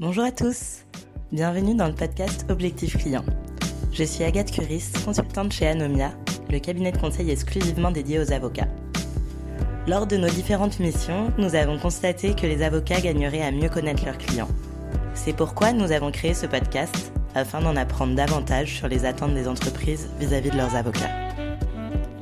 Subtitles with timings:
[0.00, 0.86] Bonjour à tous.
[1.30, 3.24] Bienvenue dans le podcast Objectif Client.
[3.92, 6.10] Je suis Agathe Curis, consultante chez Anomia,
[6.50, 8.66] le cabinet de conseil exclusivement dédié aux avocats.
[9.86, 14.04] Lors de nos différentes missions, nous avons constaté que les avocats gagneraient à mieux connaître
[14.04, 14.48] leurs clients.
[15.14, 19.46] C'est pourquoi nous avons créé ce podcast afin d'en apprendre davantage sur les attentes des
[19.46, 21.12] entreprises vis-à-vis de leurs avocats.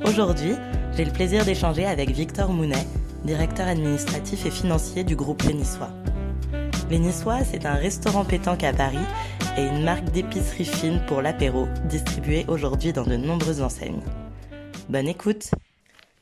[0.05, 0.53] Aujourd'hui,
[0.95, 2.85] j'ai le plaisir d'échanger avec Victor Mounet,
[3.25, 5.89] directeur administratif et financier du groupe Lénissois.
[6.93, 9.03] Lénissois, c'est un restaurant pétanque à Paris
[9.57, 14.03] et une marque d'épicerie fine pour l'apéro, distribuée aujourd'hui dans de nombreuses enseignes.
[14.89, 15.49] Bonne écoute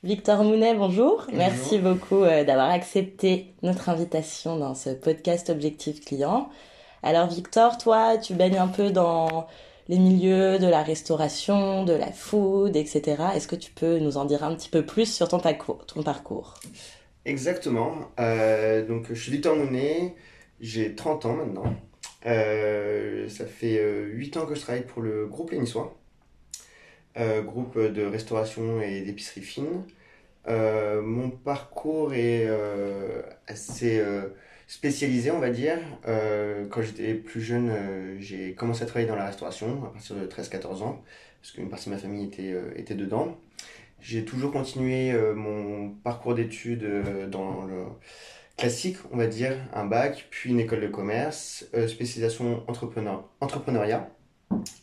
[0.01, 1.27] Victor Mounet, bonjour.
[1.33, 6.47] Merci beaucoup euh, d'avoir accepté notre invitation dans ce podcast Objectif Client.
[7.03, 9.47] Alors Victor, toi, tu baignes un peu dans
[9.89, 13.21] les milieux de la restauration, de la food, etc.
[13.35, 16.01] Est-ce que tu peux nous en dire un petit peu plus sur ton parcours, ton
[16.01, 16.53] parcours?
[17.25, 17.91] Exactement.
[18.21, 20.15] Euh, donc, je suis Victor Mounet,
[20.61, 21.75] j'ai 30 ans maintenant.
[22.25, 25.97] Euh, ça fait euh, 8 ans que je travaille pour le groupe Lénissois,
[27.17, 29.83] euh, groupe de restauration et d'épicerie fine.
[30.47, 32.47] Euh, mon parcours est
[33.47, 34.03] assez
[34.67, 35.79] spécialisé, on va dire.
[36.69, 37.71] Quand j'étais plus jeune,
[38.19, 41.03] j'ai commencé à travailler dans la restauration à partir de 13-14 ans,
[41.41, 43.37] parce qu'une partie de ma famille était, était dedans.
[43.99, 46.87] J'ai toujours continué mon parcours d'études
[47.29, 47.85] dans le
[48.57, 54.09] classique, on va dire, un bac, puis une école de commerce, euh, spécialisation entrepreneur, entrepreneuriat,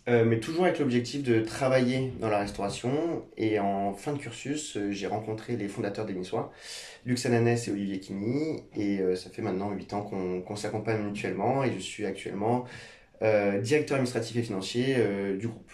[0.08, 3.24] euh, mais toujours avec l'objectif de travailler dans la restauration.
[3.36, 6.52] Et en fin de cursus, euh, j'ai rencontré les fondateurs des Niçois,
[7.04, 11.72] Lux Ananès et Olivier Kini, et ça fait maintenant 8 ans qu'on s'accompagne mutuellement, et
[11.72, 12.64] je suis actuellement
[13.20, 14.96] directeur administratif et financier
[15.38, 15.72] du groupe.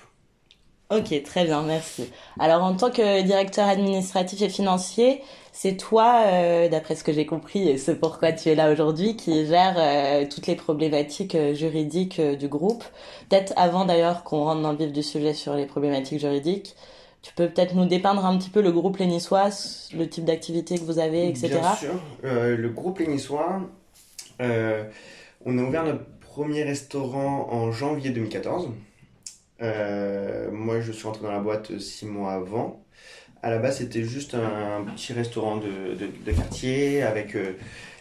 [0.91, 2.11] Ok, très bien, merci.
[2.39, 5.23] Alors en tant que directeur administratif et financier,
[5.57, 9.17] c'est toi, euh, d'après ce que j'ai compris, et c'est pourquoi tu es là aujourd'hui,
[9.17, 12.85] qui gère euh, toutes les problématiques euh, juridiques du groupe.
[13.31, 16.75] Peut-être avant d'ailleurs qu'on rentre dans le vif du sujet sur les problématiques juridiques,
[17.23, 19.51] tu peux peut-être nous dépeindre un petit peu le groupe Lénissois,
[19.95, 21.49] le type d'activité que vous avez, etc.
[21.49, 23.01] Bien sûr, le groupe
[24.41, 24.85] euh,
[25.45, 28.71] on a ouvert notre premier restaurant en janvier 2014.
[29.63, 32.84] Euh, moi, je suis rentré dans la boîte six mois avant.
[33.45, 37.53] À la base, c'était juste un petit restaurant de, quartier avec euh,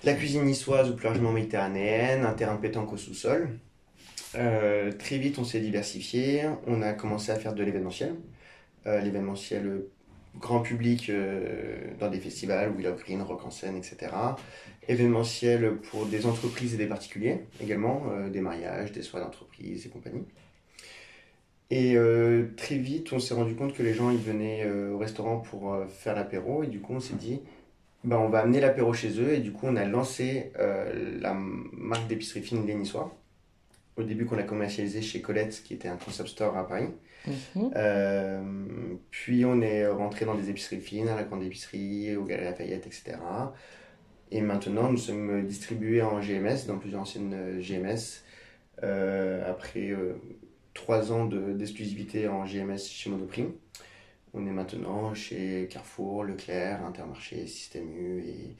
[0.05, 3.49] la cuisine niçoise ou plus largement méditerranéenne, un terrain de pétanque au sous-sol.
[4.35, 6.43] Euh, très vite, on s'est diversifié.
[6.65, 8.15] On a commencé à faire de l'événementiel.
[8.87, 9.81] Euh, l'événementiel
[10.39, 11.11] grand public
[11.99, 14.13] dans des festivals, Will of Green, Rock en scène, etc.
[14.87, 20.23] Événementiel pour des entreprises et des particuliers également, des mariages, des soirées d'entreprise et compagnie.
[21.69, 24.97] Et euh, très vite, on s'est rendu compte que les gens ils venaient euh, au
[24.97, 27.41] restaurant pour euh, faire l'apéro et du coup on s'est dit
[28.03, 30.51] bah, on va amener l'apéro chez eux et du coup on a lancé
[31.21, 33.15] la marque d'épicerie fine Les Niçois.
[33.95, 36.89] Au début qu'on a commercialisé chez Colette qui était un concept store à Paris.
[37.55, 38.99] Mhm.
[39.09, 42.85] Puis on est rentré dans des épiceries fines, à la grande épicerie, au Galeries Lafayette,
[42.87, 43.17] etc.
[44.31, 48.23] Et maintenant, nous sommes distribués en GMS, dans plusieurs anciennes GMS,
[48.81, 49.95] après
[50.73, 53.45] euh, trois ans de- d'exclusivité en GMS chez Monoprix.
[54.33, 58.55] On est maintenant chez Carrefour, Leclerc, Intermarché, Système U et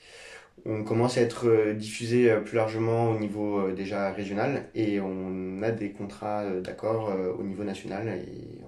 [0.65, 5.91] on commence à être diffusé plus largement au niveau déjà régional et on a des
[5.91, 8.61] contrats d'accord au niveau national et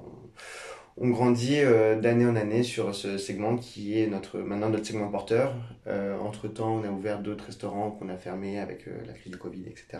[0.97, 1.59] on, grandit
[2.01, 5.53] d'année en année sur ce segment qui est notre, maintenant notre segment porteur.
[6.21, 9.65] entre temps, on a ouvert d'autres restaurants qu'on a fermés avec la crise du Covid,
[9.67, 9.99] etc.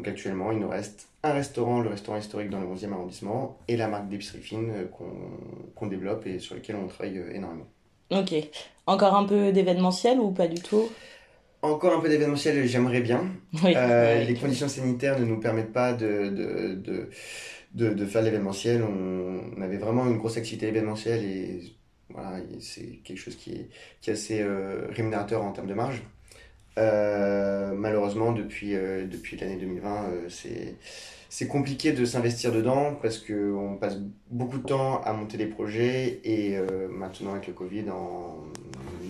[0.00, 3.76] Donc actuellement, il nous reste un restaurant, le restaurant historique dans le 11e arrondissement, et
[3.76, 4.86] la marque d'épicerie fine euh,
[5.74, 7.66] qu'on développe et sur lequel on travaille euh, énormément.
[8.10, 8.32] Ok.
[8.86, 10.88] Encore un peu d'événementiel ou pas du tout?
[11.60, 13.26] Encore un peu d'événementiel, j'aimerais bien.
[13.62, 17.10] Euh, les conditions sanitaires ne nous permettent pas de, de,
[17.74, 18.82] de, de, faire l'événementiel.
[18.82, 21.74] On, avait vraiment une grosse activité événementielle et
[22.08, 23.68] voilà, c'est quelque chose qui est,
[24.00, 24.42] qui est assez
[24.88, 26.02] rémunérateur en termes de marge.
[26.78, 30.76] Euh, malheureusement, depuis, euh, depuis l'année 2020, euh, c'est
[31.32, 33.98] c'est compliqué de s'investir dedans parce qu'on passe
[34.30, 36.58] beaucoup de temps à monter des projets et
[36.90, 38.42] maintenant avec le Covid, en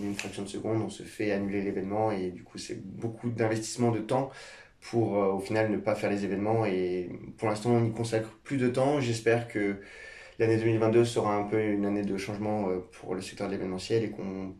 [0.03, 3.89] une fraction de seconde, on se fait annuler l'événement et du coup c'est beaucoup d'investissement
[3.89, 4.29] de temps
[4.81, 8.57] pour au final ne pas faire les événements et pour l'instant on y consacre plus
[8.57, 9.01] de temps.
[9.01, 9.77] J'espère que
[10.37, 14.11] l'année 2022 sera un peu une année de changement pour le secteur de l'événementiel et
[14.11, 14.53] qu'on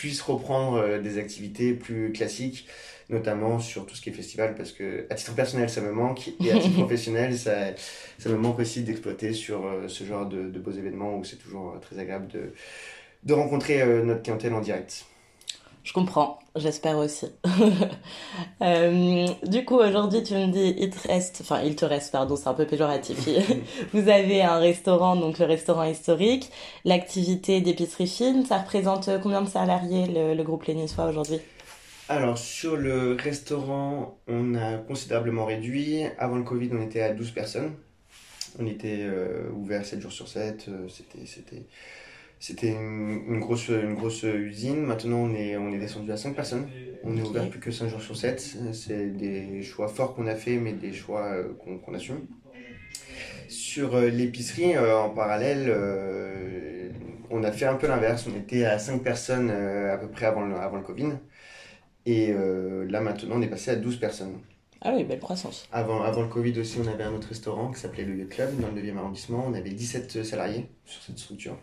[0.00, 2.66] puisse reprendre euh, des activités plus classiques,
[3.10, 6.30] notamment sur tout ce qui est festival, parce que à titre personnel, ça me manque,
[6.42, 7.52] et à titre professionnel, ça,
[8.16, 11.74] ça me manque aussi d'exploiter sur euh, ce genre de, beaux événements où c'est toujours
[11.76, 12.54] euh, très agréable de,
[13.24, 15.04] de rencontrer notre clientèle en direct.
[15.82, 17.26] Je comprends, j'espère aussi.
[18.62, 22.36] Euh, du coup, aujourd'hui, tu me dis, il te reste, enfin, il te reste, pardon,
[22.36, 23.26] c'est un peu péjoratif.
[23.94, 26.50] Vous avez un restaurant, donc le restaurant historique,
[26.84, 28.44] l'activité d'épicerie fine.
[28.44, 31.40] Ça représente combien de salariés le, le groupe Lénissois aujourd'hui?
[32.10, 36.02] Alors, sur le restaurant, on a considérablement réduit.
[36.18, 37.72] Avant le Covid, on était à 12 personnes.
[38.58, 40.66] On était euh, ouvert 7 jours sur 7.
[40.68, 41.66] Euh, c'était,
[42.40, 44.80] c'était, une, grosse, une grosse usine.
[44.80, 46.68] Maintenant, on est, on est descendu à 5 personnes.
[47.04, 48.56] On est ouvert plus que 5 jours sur 7.
[48.72, 51.52] C'est des choix forts qu'on a fait, mais des choix euh,
[51.84, 52.26] qu'on assume.
[53.48, 55.70] Sur euh, l'épicerie, euh, en parallèle,
[57.30, 58.26] on a fait un peu l'inverse.
[58.26, 61.12] On était à 5 personnes à peu près avant le, avant le Covid.
[62.06, 64.38] Et là, maintenant, on est passé à 12 personnes.
[64.80, 65.68] Ah oui, belle croissance.
[65.72, 68.60] Avant, avant le Covid aussi, on avait un autre restaurant qui s'appelait le Yacht Club
[68.60, 69.44] dans le 9e arrondissement.
[69.46, 71.58] On avait 17 salariés sur cette structure.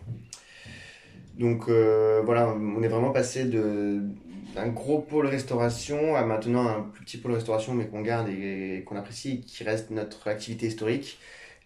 [1.38, 7.06] Donc euh, voilà, on est vraiment passé d'un gros pôle restauration à maintenant un plus
[7.06, 11.19] petit pôle restauration, mais qu'on garde et, qu'on apprécie, qui reste notre activité historique.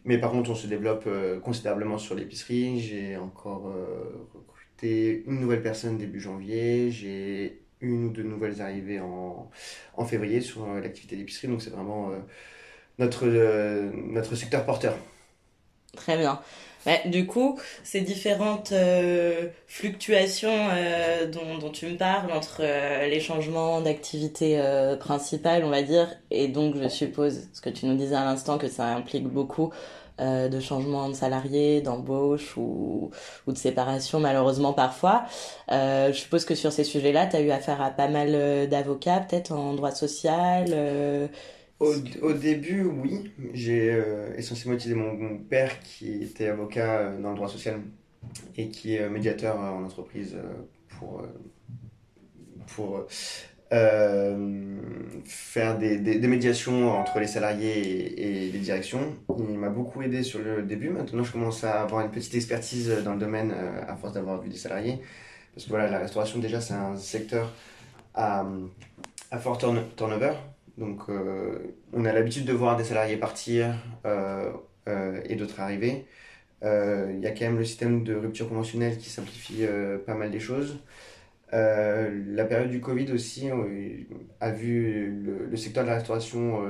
[0.04, 2.82] Mais par contre, on se développe euh, considérablement sur l'épicerie.
[2.82, 6.92] J'ai encore euh, recruté une nouvelle personne début janvier.
[6.92, 9.50] J'ai une ou deux nouvelles arrivées en,
[9.96, 11.48] en février sur l'activité d'épicerie.
[11.48, 12.12] Donc c'est vraiment
[13.00, 14.96] notre, notre secteur porteur.
[15.96, 16.42] Très bien
[17.06, 23.20] du coup, ces différentes euh, fluctuations euh, dont, dont, tu me parles entre euh, les
[23.20, 24.62] changements d'activité
[25.00, 28.58] principale, on va dire, et donc je suppose, ce que tu nous disais à l'instant,
[28.58, 29.72] que ça implique beaucoup
[30.20, 33.10] de changements de salariés, d'embauche ou,
[33.48, 35.24] ou, de séparation, malheureusement parfois.
[35.70, 39.52] je suppose que sur ces sujets-là, tu as eu affaire à pas mal d'avocats, peut-être
[39.52, 41.30] en droit social
[41.82, 43.32] au, début, oui.
[43.54, 47.82] J'ai euh, essentiellement utilisé mon, père qui était avocat euh, dans le droit social
[48.56, 50.38] et qui est médiateur euh, en entreprise
[51.00, 51.24] pour,
[52.68, 53.06] pour
[55.26, 59.16] faire des, des, médiations entre les salariés et, les directions.
[59.40, 60.90] Il m'a beaucoup aidé sur le début.
[60.90, 63.54] Maintenant, je commence à avoir une petite expertise dans le domaine
[63.88, 65.00] à force d'avoir vu des salariés.
[65.56, 67.54] Parce que voilà, la restauration, déjà, c'est un secteur
[68.14, 68.46] à,
[69.32, 70.34] à fort turnover.
[70.78, 73.76] Donc, euh, on a l'habitude de voir des salariés partir
[74.06, 74.52] euh,
[74.88, 76.06] euh, et d'autres arriver.
[76.64, 79.66] Il y a quand même le système de rupture conventionnelle qui simplifie
[80.06, 80.78] pas mal des choses.
[81.52, 83.50] la période du Covid aussi
[84.40, 86.62] a vu le, secteur de la restauration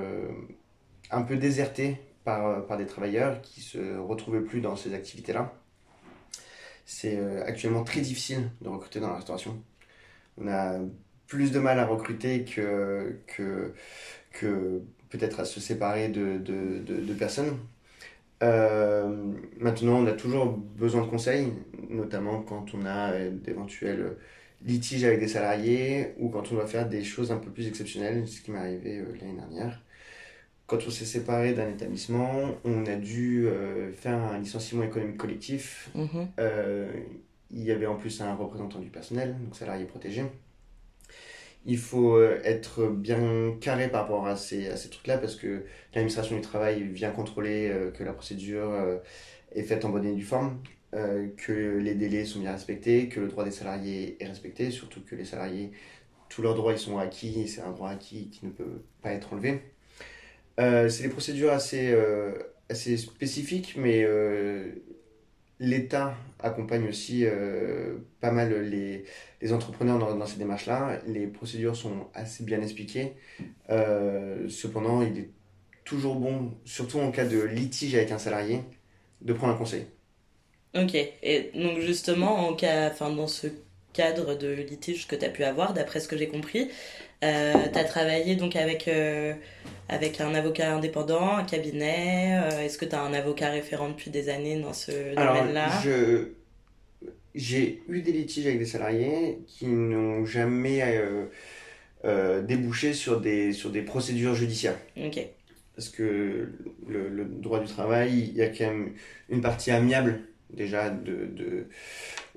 [1.12, 5.54] un peu déserté par, par des travailleurs qui se retrouvaient plus dans ces activités-là.
[6.86, 9.62] C'est actuellement très difficile de recruter dans la restauration.
[10.38, 10.80] On a
[11.32, 13.74] plus de mal à recruter que, que,
[14.34, 17.58] que peut-être à se séparer de, de, de, personnes.
[18.44, 19.08] Euh,
[19.58, 21.54] maintenant, on a toujours besoin de conseils,
[21.90, 24.18] notamment quand on a euh, d'éventuels
[24.66, 28.28] litiges avec des salariés ou quand on doit faire des choses un peu plus exceptionnelles,
[28.28, 29.82] ce qui m'est arrivé euh, l'année dernière.
[30.68, 33.48] Quand on s'est séparé d'un établissement, on a dû
[33.94, 35.90] faire un licenciement économique collectif.
[35.96, 36.28] Mhm.
[37.52, 40.24] il y avait en plus un représentant du personnel, donc salarié protégé
[41.66, 45.64] il faut euh, être bien carré par rapport à ces, à ces trucs-là parce que
[45.94, 48.98] l'administration du travail vient contrôler euh, que la procédure euh,
[49.54, 50.62] est faite en bonne et due forme,
[51.38, 55.16] que les délais sont bien respectés, que le droit des salariés est respecté, surtout que
[55.16, 55.72] les salariés
[56.28, 59.32] tous leurs droits ils sont acquis, c'est un droit acquis qui ne peut pas être
[59.32, 59.62] enlevé.
[60.58, 61.96] C'est des procédures assez,
[62.70, 64.06] assez spécifiques, mais
[65.62, 67.24] l'État accompagne aussi
[68.20, 69.06] pas mal les,
[69.54, 71.00] entrepreneurs dans, ces démarches-là.
[71.08, 73.14] Les procédures sont assez bien expliquées.
[74.50, 75.30] cependant, il est
[75.86, 78.62] toujours bon, surtout en cas de litige avec un salarié,
[79.22, 79.86] de prendre un conseil.
[80.76, 83.48] Ok, et donc justement, en cas, enfin, dans ce
[83.94, 86.70] cadre de litige que tu as pu avoir, d'après ce que j'ai compris,
[87.24, 89.34] euh, tu as travaillé donc avec, euh,
[89.90, 92.40] avec un avocat indépendant, un cabinet.
[92.44, 95.70] Euh, est-ce que tu as un avocat référent depuis des années dans ce domaine-là?
[97.34, 100.84] J'ai eu des litiges avec des salariés qui n'ont jamais
[102.44, 104.78] débouché sur des, sur des procédures judiciaires.
[104.98, 105.20] Ok
[105.74, 106.50] parce que
[106.88, 108.94] le, le, droit du travail, il y a quand même
[109.30, 110.22] une partie amiable
[110.54, 111.68] déjà de, de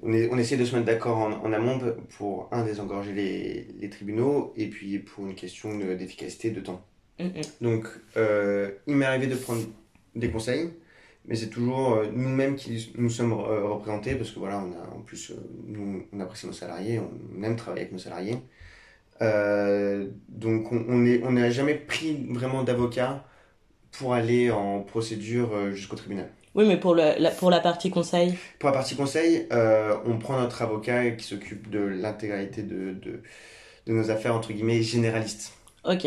[0.02, 1.80] on, est, on essaie de se mettre d'accord en, en, amont
[2.16, 6.84] pour un désengorger les, les, tribunaux et puis pour une question d'efficacité de, temps.
[7.60, 9.62] Donc euh, il m'est arrivé de prendre
[10.14, 10.70] des conseils,
[11.26, 14.96] mais c'est toujours euh, nous-mêmes qui nous sommes euh, représentés parce que voilà on a
[14.96, 15.32] en plus
[15.66, 18.38] nous on apprécie nos salariés, on aime travailler avec nos salariés.
[19.20, 23.24] Donc on n'a on on jamais pris vraiment d'avocat
[23.92, 26.28] pour aller en procédure jusqu'au tribunal.
[26.54, 30.18] Oui, mais pour, le, la, pour la partie conseil Pour la partie conseil, euh, on
[30.18, 33.22] prend notre avocat qui s'occupe de l'intégralité de, de,
[33.86, 35.52] de, nos affaires, entre guillemets, généralistes.
[35.84, 36.06] Ok.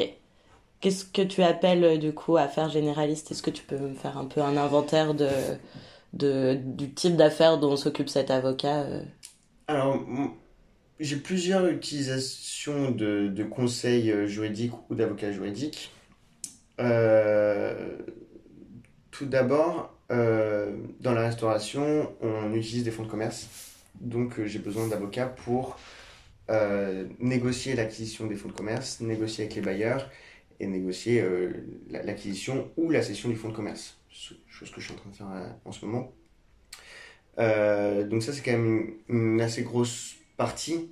[0.79, 3.31] Qu'est-ce que tu appelles du coup affaires généralistes?
[3.31, 5.27] Est-ce que tu peux me faire un peu un inventaire de,
[6.13, 8.85] de, du type d'affaires dont s'occupe cet avocat
[9.67, 9.99] Alors,
[10.99, 15.91] j'ai plusieurs utilisations de, de conseils euh, juridiques ou d'avocats juridiques.
[16.79, 17.97] Euh,
[19.11, 23.47] tout d'abord, euh, dans la restauration, on utilise des fonds de commerce.
[23.99, 25.77] Donc, j'ai besoin d'avocats pour
[27.19, 30.09] négocier l'acquisition des fonds de commerce, négocier avec les bailleurs
[30.61, 31.21] et négocier
[31.89, 33.97] l'acquisition ou la cession du fonds de commerce.
[34.09, 36.13] Chose que je suis en train de faire en ce moment.
[37.37, 40.89] donc ça, c'est quand même une assez grosse partie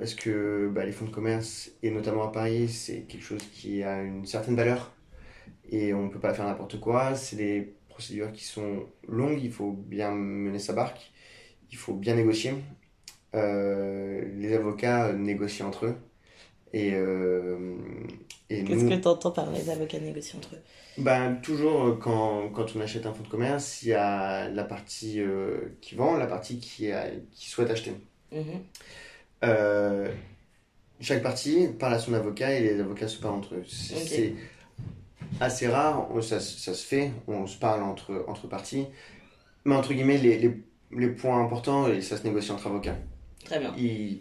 [0.00, 3.82] parce que bah, les fonds de commerce, et notamment à Paris, c'est quelque chose qui
[3.82, 4.92] a une certaine valeur
[5.70, 7.14] et on ne peut pas faire n'importe quoi.
[7.14, 11.12] C'est des procédures qui sont longues, il faut bien mener sa barque,
[11.70, 12.54] il faut bien négocier.
[13.34, 15.96] Euh, les avocats négocient entre eux.
[16.72, 17.76] Et, euh,
[18.48, 20.62] Qu'est-ce que tu entends par les avocats négocient entre eux?
[20.98, 25.20] Ben, Toujours quand, quand, on achète un fonds de commerce, il y a la partie
[25.20, 27.92] euh, qui vend, la partie qui, a, qui souhaite acheter.
[28.32, 28.62] Mhm.
[29.44, 30.10] Euh,
[31.00, 33.64] chaque partie parle à son avocat et les avocats se parlent entre eux.
[33.66, 34.34] C'est
[35.38, 38.86] assez rare, ça, ça, se fait, on se parle entre, entre parties.
[39.64, 40.62] Mais entre guillemets, les, les,
[40.96, 42.96] les points importants, ça se négocie entre avocats.
[43.44, 43.74] Très bien.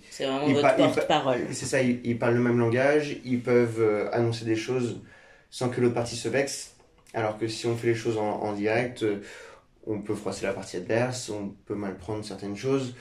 [0.10, 1.48] C'est vraiment votre porte-parole.
[1.52, 5.02] C'est ça, ils, parlent le même langage, ils peuvent euh, annoncer des choses
[5.50, 6.76] sans que l'autre partie se vexe.
[7.14, 9.22] Alors que si on fait les choses en, en direct, euh,
[9.88, 12.94] on peut froisser la partie adverse, on peut mal prendre certaines choses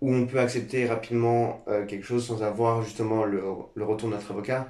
[0.00, 3.42] où on peut accepter rapidement euh, quelque chose sans avoir justement le,
[3.74, 4.68] le, retour de notre avocat.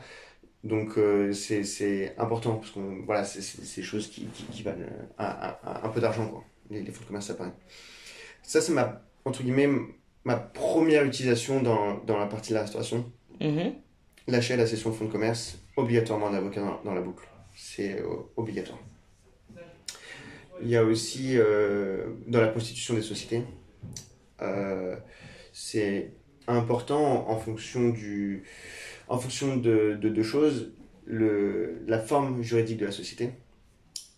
[0.64, 4.86] Donc euh, c'est important parce que voilà, c'est des choses qui, qui, qui valent
[5.18, 6.42] un, un, un peu d'argent.
[6.70, 7.54] Les, les, fonds de commerce, ça paraît.
[8.42, 9.68] Ça, c'est ma, entre guillemets,
[10.24, 13.10] ma première utilisation dans, dans la partie de la restauration.
[14.26, 17.26] L'achat et la cession de fonds de commerce, obligatoirement d'avocat dans, dans, la boucle.
[17.56, 18.78] C'est euh, obligatoire.
[20.60, 21.36] Il y a aussi
[22.26, 23.44] dans la constitution des sociétés,
[24.42, 24.96] euh,
[25.52, 26.12] c'est
[26.46, 28.44] important en fonction, du,
[29.08, 30.72] en fonction de deux choses.
[31.06, 33.30] La forme juridique de la société.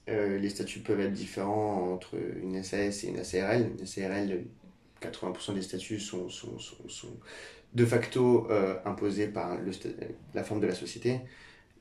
[0.08, 3.70] Euh, les statuts peuvent être différents entre une SAS et une SARL.
[3.78, 4.44] Une SARL,
[5.00, 6.26] 80% des statuts sont,
[7.74, 9.56] de facto euh, imposés par
[10.34, 11.20] la forme de la société.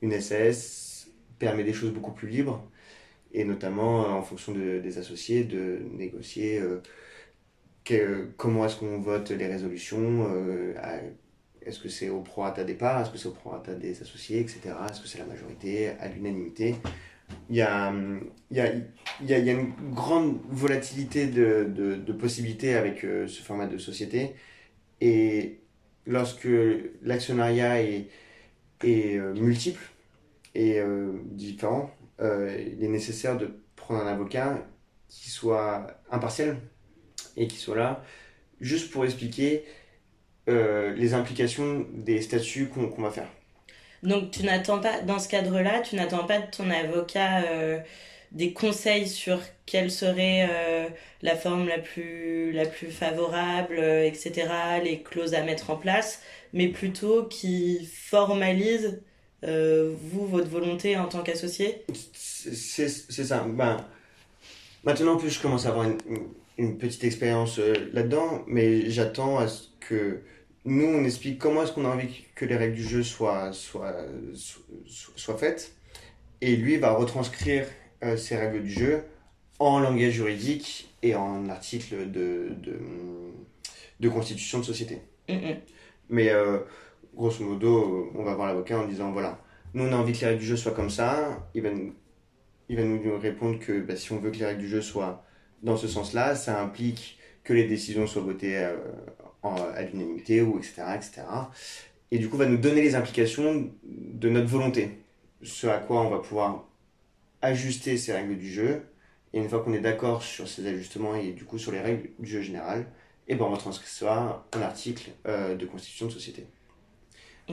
[0.01, 1.07] Une SAS
[1.39, 2.63] permet des choses beaucoup plus libres,
[3.33, 6.61] et notamment en fonction de, des associés, de négocier
[8.37, 10.73] comment est-ce qu'on vote les résolutions euh,
[11.65, 14.61] Est-ce que c'est au prorata départ Est-ce que c'est au prorata des associés, etc.
[14.89, 16.75] Est-ce que c'est la majorité, à l'unanimité
[17.49, 24.33] il y, a, une grande volatilité de, possibilités avec euh, ce format de société.
[24.99, 25.59] Et
[26.07, 26.47] lorsque
[27.03, 28.09] l'actionnariat est,
[28.83, 29.83] euh, multiple
[30.55, 30.81] et
[31.25, 34.65] différent, il est nécessaire de prendre un avocat
[35.07, 36.57] qui soit impartial,
[37.37, 38.03] et qui soit là,
[38.59, 39.63] juste pour expliquer
[40.49, 43.27] euh, les implications des statuts qu'on va faire.
[44.01, 47.77] Donc tu n'attends pas, dans ce cadre-là, tu n'attends pas de ton avocat euh,
[48.31, 50.87] des conseils sur quelle serait euh,
[51.21, 54.47] la forme la plus, la plus favorable, etc.,
[54.83, 56.21] les clauses à mettre en place.
[56.53, 59.01] mais plutôt qui formalise
[59.43, 61.83] vous, votre volonté en tant qu'associé?
[62.03, 63.45] C'est ça.
[63.47, 63.77] Ben,
[64.83, 65.97] maintenant, en plus, je commence à avoir une,
[66.57, 67.59] une petite expérience
[67.93, 70.21] là-dedans, mais j'attends à ce que
[70.65, 73.95] nous, on explique comment est-ce qu'on a envie que les règles du jeu soient, soient,
[74.85, 75.73] soient, faites.
[76.41, 77.65] Et lui va retranscrire
[78.03, 79.03] euh, ces règles du jeu
[79.59, 82.79] en langage juridique et en article de, de,
[83.99, 85.01] de constitution de société.
[86.09, 86.59] Mais euh,
[87.13, 89.39] grosso modo, on va voir l'avocat en disant voilà,
[89.73, 91.47] nous on a envie que les règles du jeu soient comme ça.
[91.53, 91.69] Il va,
[92.69, 95.23] il va nous répondre que bah, si on veut que les règles du jeu soient
[95.61, 98.77] dans ce sens-là, ça implique que les décisions soient votées euh,
[99.43, 101.21] à l'unanimité ou etc., etc.
[102.11, 105.03] Et du coup, va nous donner les implications de notre volonté.
[105.43, 106.65] Ce à quoi on va pouvoir
[107.41, 108.85] ajuster ces règles du jeu.
[109.33, 112.09] Et une fois qu'on est d'accord sur ces ajustements et du coup sur les règles
[112.17, 112.87] du jeu général,
[113.27, 116.47] et ben on va transcrire ça en article euh, de constitution de société.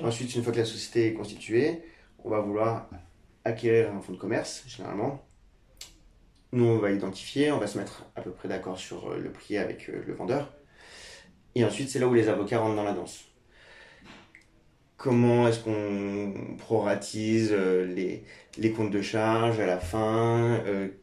[0.02, 1.82] Ensuite, une fois que la société est constituée,
[2.24, 2.88] on va vouloir
[3.44, 5.26] acquérir un fonds de commerce, généralement.
[6.52, 9.30] Nous, on va identifier, on va se mettre à peu près d'accord sur euh, le
[9.30, 10.52] prix avec euh, le vendeur.
[11.56, 13.24] Et ensuite, c'est là où les avocats rentrent dans la danse.
[14.96, 18.22] Comment est-ce qu'on proratise les,
[18.56, 20.62] les, comptes de charge à la fin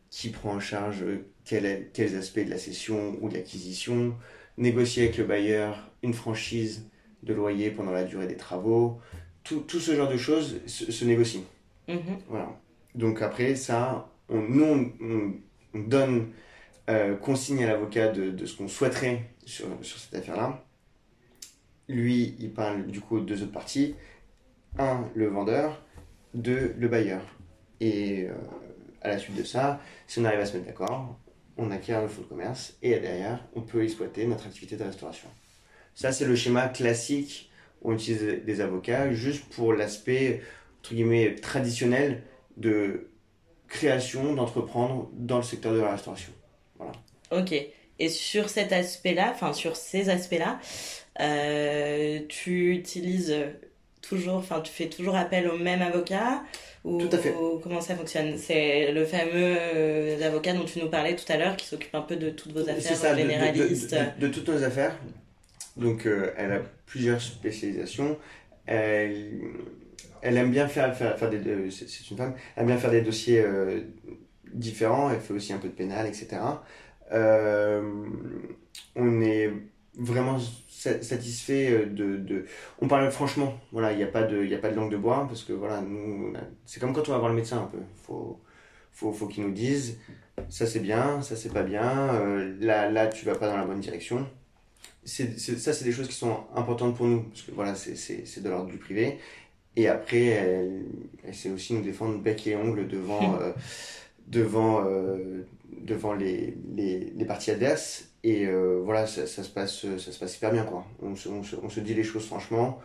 [0.10, 1.04] Qui prend en charge
[1.44, 4.16] quel, quels aspects de la cession ou de l'acquisition
[4.58, 6.90] négocier avec le bailleur une franchise
[7.24, 9.00] de loyer pendant la durée des travaux.
[9.44, 11.44] Tout, tout ce genre de choses se, négocie.
[11.88, 12.18] Mhm.
[12.30, 12.50] Voilà.
[12.96, 16.30] Donc après, ça, on, nous, on, donne
[16.90, 20.64] euh, consigne à l'avocat de, de, ce qu'on souhaiterait sur, cette affaire-là.
[21.90, 23.96] Lui, il parle du coup de deux autres parties.
[24.78, 25.82] Un, le vendeur.
[26.34, 27.22] Deux, le bailleur.
[27.80, 28.34] Et euh,
[29.02, 31.20] à la suite de ça, si on arrive à se mettre d'accord,
[31.58, 35.28] on acquiert le fonds de commerce et derrière, on peut exploiter notre activité de restauration.
[35.94, 40.42] Ça, c'est le schéma classique où on utilise des avocats juste pour l'aspect,
[40.80, 42.24] entre guillemets, traditionnel
[42.58, 43.10] de
[43.68, 46.32] création, d'entreprendre dans le secteur de la restauration.
[46.78, 46.94] Voilà.
[47.32, 47.54] Ok.
[48.00, 50.60] Et sur cet aspect-là, enfin sur ces aspects-là,
[51.20, 53.36] euh, tu utilises
[54.02, 56.44] toujours, enfin tu fais toujours appel au même avocat
[56.84, 57.34] ou, Tout à fait.
[57.62, 58.38] comment ça fonctionne?
[58.38, 62.02] C'est le fameux euh, avocat dont tu nous parlais tout à l'heure qui s'occupe un
[62.02, 63.96] peu de toutes vos affaires ça, généralistes.
[64.20, 64.98] De, toutes nos affaires.
[65.78, 68.18] Donc euh, elle a plusieurs spécialisations.
[68.66, 69.40] Elle,
[70.22, 71.40] elle aime bien faire, faire, faire des.
[71.72, 72.34] C'est une femme.
[72.56, 73.46] Elle aime bien faire des dossiers
[74.52, 75.10] différents.
[75.10, 76.38] Elle fait aussi un peu de pénal, etc.
[78.96, 79.52] on est
[79.96, 80.40] vraiment
[80.92, 82.46] satisfait euh, de, de,
[82.82, 84.98] on parle franchement voilà il n'y a pas de il a pas de langue de
[84.98, 86.34] bois parce que voilà nous
[86.66, 87.80] c'est comme quand on va voir le médecin un peu.
[88.04, 88.40] Faut
[88.92, 89.98] faut faut qu'ils nous disent
[90.50, 93.66] ça c'est bien ça c'est pas bien euh, là là tu vas pas dans la
[93.66, 94.28] bonne direction.
[95.06, 98.42] C'est ça c'est des choses qui sont importantes pour nous parce que voilà c'est c'est
[98.42, 99.20] de l'ordre du privé.
[99.76, 100.86] Et après elle,
[101.26, 103.52] elle sait aussi nous défendre bec et ongle devant euh,
[104.28, 104.86] devant
[105.82, 110.52] devant les, les, parties adverses et euh, voilà, ça, se passe, ça se passe hyper
[110.52, 110.86] bien, quoi.
[111.02, 112.80] On se, on se, on se dit les choses franchement,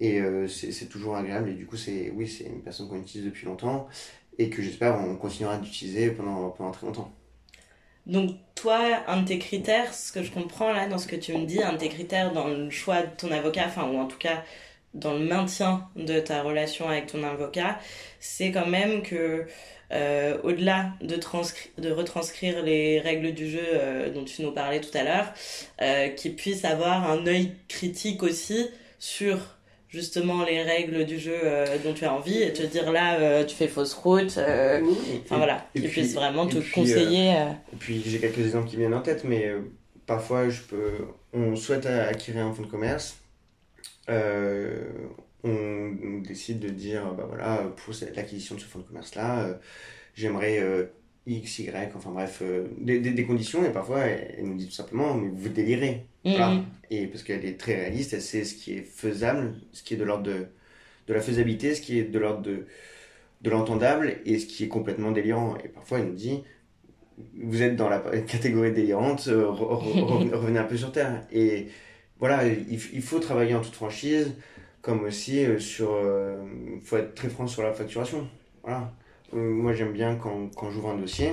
[0.00, 1.50] et euh, c'est toujours agréable.
[1.50, 3.88] Et du coup, c'est oui, c'est une personne qu'on utilise depuis longtemps,
[4.38, 7.12] et que j'espère on continuera d'utiliser pendant, pendant très longtemps.
[8.06, 11.32] Donc toi, un de tes critères, ce que je comprends là dans ce que tu
[11.32, 14.06] me dis, un de tes critères dans le choix de ton avocat, enfin ou en
[14.06, 14.44] tout cas
[14.92, 17.78] dans le maintien de ta relation avec ton avocat,
[18.20, 19.46] c'est quand même que
[19.92, 24.96] euh, au-delà de, de retranscrire les règles du jeu euh, dont tu nous parlais tout
[24.96, 25.32] à l'heure,
[25.82, 28.68] euh, qui puisse avoir un œil critique aussi
[28.98, 29.38] sur
[29.88, 31.38] justement les règles du jeu
[31.84, 35.86] dont tu as envie et te dire là tu fais fausse route enfin voilà qui
[35.86, 37.30] puisse vraiment te conseiller
[37.72, 39.52] et puis j'ai quelques exemples qui viennent en tête mais
[40.04, 43.18] parfois je peux on souhaite acquérir un fonds de commerce
[45.44, 49.54] on, décide de dire, bah voilà, pour l'acquisition de ce fonds de commerce-là, euh,
[50.14, 50.86] j'aimerais euh,
[51.26, 55.14] X, Y, enfin bref, euh, des, des, conditions, et parfois elle, nous dit tout simplement,
[55.14, 56.06] mais vous délirez.
[56.24, 56.64] Mhm.
[56.90, 59.96] Et parce qu'elle est très réaliste, elle sait ce qui est faisable, ce qui est
[59.98, 60.46] de l'ordre de,
[61.06, 62.66] de la faisabilité, ce qui est de l'ordre de,
[63.42, 65.56] de l'entendable, et ce qui est complètement délirant.
[65.62, 66.42] Et parfois elle nous dit,
[67.36, 71.26] vous êtes dans la catégorie délirante, revenez un peu sur Terre.
[71.30, 71.68] Et
[72.18, 74.34] voilà, il, il faut travailler en toute franchise
[74.84, 78.28] comme aussi euh, sur il euh, faut être très franc sur la facturation.
[78.62, 78.92] Voilà.
[79.32, 81.32] Euh, moi j'aime bien quand, quand j'ouvre un dossier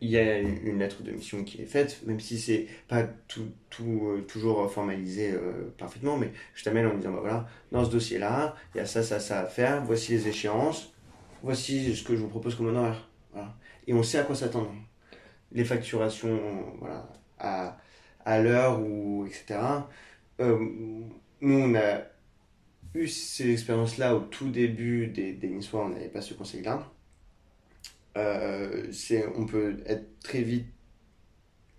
[0.00, 3.48] il y a une lettre de mission qui est faite même si c'est pas tout,
[3.68, 5.34] tout toujours formalisé
[5.76, 8.86] parfaitement mais je t'amène en disant bah voilà dans ce dossier là il y a
[8.86, 10.94] ça ça ça à faire voici les échéances
[11.42, 13.08] voici ce que je vous propose comme honoraire.
[13.32, 13.56] Voilà.
[13.88, 14.72] Et on sait à quoi s'attendre.
[15.50, 16.38] Les facturations
[16.78, 17.08] voilà
[17.40, 17.76] à,
[18.24, 19.58] à l'heure ou etc
[21.40, 22.02] nous, on a
[22.98, 26.90] eu ces expériences-là au tout début des, des Niçois, on n'avait pas ce conseil-là.
[28.16, 28.90] Euh,
[29.36, 30.66] on peut être très vite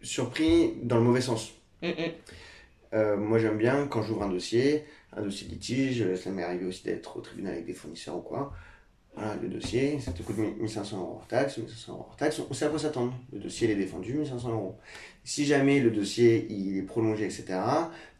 [0.01, 1.53] surpris dans le mauvais sens.
[1.81, 1.93] Mm, mm.
[2.93, 6.65] Euh, moi, j'aime bien quand j'ouvre un dossier, un dossier de litige, ça m'est arrivé
[6.65, 8.53] aussi d'être au tribunal avec des fournisseurs ou quoi.
[9.15, 12.53] Voilà, le dossier, ça te coûte 1500 euros hors taxe, 1500 euros hors taxe, on
[12.53, 13.13] sait à quoi s'attendre.
[13.33, 14.77] Le dossier, il est défendu, 1500 euros.
[15.23, 17.45] Si jamais le dossier, il est prolongé, etc.,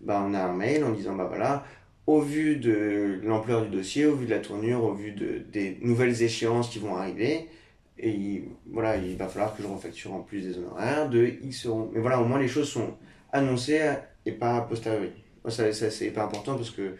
[0.01, 1.63] bah, on a un mail en disant, bah voilà,
[2.10, 5.78] au vu de l'ampleur du dossier, au vu de la tournure, au vu de, des
[5.82, 7.48] nouvelles échéances qui vont arriver,
[8.00, 11.67] et il- voilà, il va falloir que je refacture en plus des honoraires de X
[11.67, 11.91] euros.
[11.93, 12.95] Mais voilà, au moins les choses sont
[13.32, 13.93] annoncées
[14.26, 15.12] et pas a posteriori.
[15.43, 16.95] Moi, ça, c'est hyper important parce que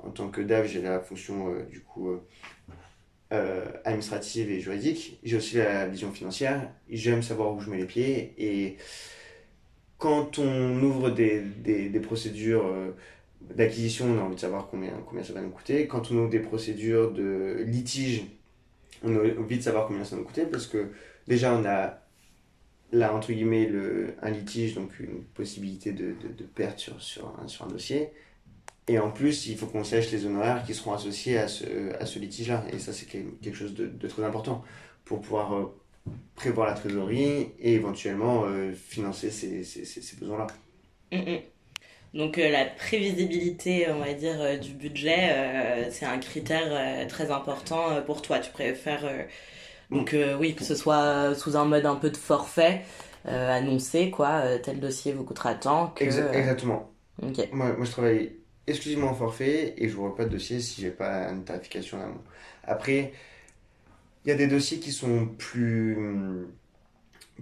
[0.00, 2.20] en tant que DAF, j'ai la fonction euh, du coup euh,
[3.32, 5.18] euh, administrative et juridique.
[5.24, 6.70] J'ai aussi la vision financière.
[6.90, 8.76] J'aime savoir où je mets les pieds et
[9.96, 12.66] quand on ouvre des, des, procédures
[13.54, 15.86] d'acquisition, on a envie de savoir combien, combien ça va nous coûter.
[15.86, 18.24] Quand on ouvre des procédures de litige,
[19.04, 20.92] on a envie de savoir combien ça va nous coûter parce que
[21.28, 22.00] déjà on a
[22.92, 27.48] là entre guillemets le, un litige, donc une possibilité de, de, perte sur, sur, un,
[27.48, 28.10] sur un dossier.
[28.88, 32.06] Et en plus, il faut qu'on sache les honoraires qui seront associés à ce, à
[32.06, 32.64] ce litige-là.
[32.72, 34.64] Et ça, c'est quel- quelque chose de, de très important
[35.04, 35.66] pour pouvoir euh,
[36.36, 40.46] prévoir la trésorerie et éventuellement euh, financer ces, ces, ces, ces besoins-là.
[41.12, 41.51] Mm, mm.
[42.14, 45.30] Donc euh, la prévisibilité, on va dire, euh, du budget,
[45.86, 48.38] euh, c'est un critère très important pour toi.
[48.40, 49.04] Tu préfères
[49.90, 52.82] donc euh, oui que ce soit sous un mode un peu de forfait
[53.26, 56.04] annoncé quoi, tel dossier vous coûtera tant que.
[56.04, 56.92] Exa- Exactement.
[57.22, 57.40] Ok.
[57.50, 60.90] Moi, moi, je travaille exclusivement en forfait et je n'ouvre pas de dossier si j'ai
[60.90, 62.24] pas une tarification en amont.
[62.64, 63.12] Après,
[64.24, 65.96] il y a des dossiers qui sont plus,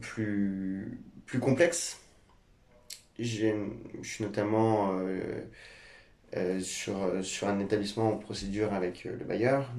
[0.01, 2.01] plus, plus complexes.
[3.23, 3.53] Je
[4.03, 5.43] suis notamment euh,
[6.37, 9.71] euh, sur, sur un établissement en procédure avec euh, le bailleur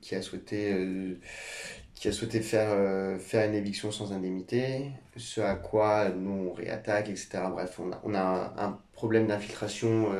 [0.00, 0.76] qui a souhaité,
[1.94, 7.08] qui a souhaité faire, faire une éviction sans indemnité, ce à quoi nous on réattaque,
[7.08, 7.38] etc.
[7.50, 10.10] Bref, on a, on a un, problème d'infiltration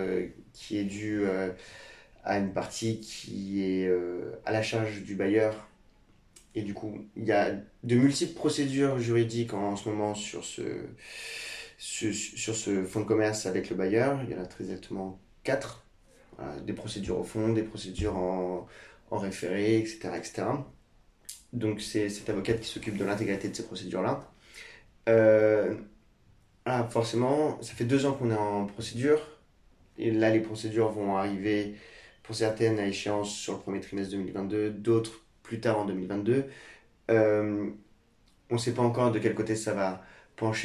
[0.55, 1.25] qui est dû
[2.25, 3.93] à une partie qui est
[4.47, 5.69] à la charge du bailleur.
[6.55, 7.51] Et du coup, il y a
[7.83, 10.63] de multiples procédures juridiques en ce moment sur ce,
[11.79, 14.21] sur, sur ce fonds de commerce avec le bailleur.
[14.25, 15.83] Il y en a très exactement quatre.
[16.67, 18.67] Des procédures au fond, des procédures en,
[19.11, 20.11] en référé, etc.
[20.17, 20.43] etc.
[21.53, 24.29] Donc c'est cette avocate qui s'occupe de l'intégralité de ces procédures-là.
[25.09, 25.75] Euh,
[26.67, 29.21] voilà, forcément, ça fait deux ans qu'on est en procédure.
[29.99, 31.77] Et là, les procédures vont arriver
[32.23, 36.47] pour certaines à échéance sur le premier trimestre 2022, d'autres plus tard en 2022.
[37.11, 37.71] Euh,
[38.51, 40.05] on ne sait pas encore de quel côté ça va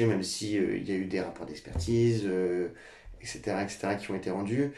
[0.08, 2.70] même si euh, il y a eu des rapports d'expertise, euh,
[3.22, 4.72] etc., etc., qui ont été rendus.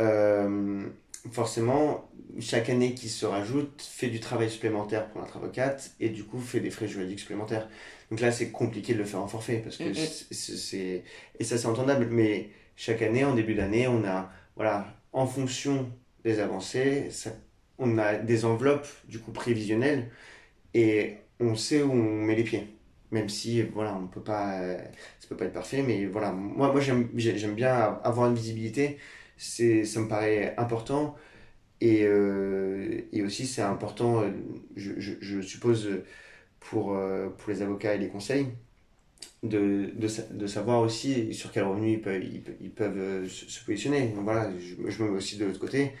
[0.00, 0.86] Euh,
[1.32, 2.08] forcément,
[2.40, 6.40] chaque année qui se rajoute fait du travail supplémentaire pour notre avocate et du coup
[6.40, 7.68] fait des frais juridiques supplémentaires.
[8.10, 9.94] Donc là, c'est compliqué de le faire en forfait parce que Mhm.
[9.94, 11.04] c'est- c'est c'est-
[11.40, 12.06] et ça c'est entendable.
[12.10, 15.90] Mais chaque année, en début d'année, on a voilà, en fonction
[16.24, 17.30] des avancées, ça-
[17.78, 20.10] on a des enveloppes du coup prévisionnelles
[20.74, 22.66] et on sait où on met les pieds.
[23.10, 24.78] Même si voilà, on peut pas, euh,
[25.18, 28.34] ça peut pas être parfait, mais voilà, moi, moi j'aime j'ai- j'aime bien avoir une
[28.34, 28.98] visibilité.
[29.36, 31.16] C'est, ça me paraît important.
[31.80, 34.30] Et, euh, et aussi, c'est important, euh,
[34.76, 35.90] je, suppose,
[36.60, 36.96] pour,
[37.38, 38.48] pour les avocats et les conseils,
[39.42, 41.92] de, de, de savoir aussi sur quel revenu
[42.60, 44.08] ils peuvent, se, positionner.
[44.08, 45.92] Donc voilà, je, me mets aussi de l'autre côté.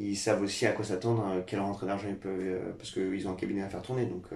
[0.00, 3.32] Ils savent aussi à quoi s'attendre, euh, quelle rentrée d'argent ils peuvent, parce qu'ils ont
[3.32, 4.06] un cabinet à faire tourner.
[4.06, 4.26] Donc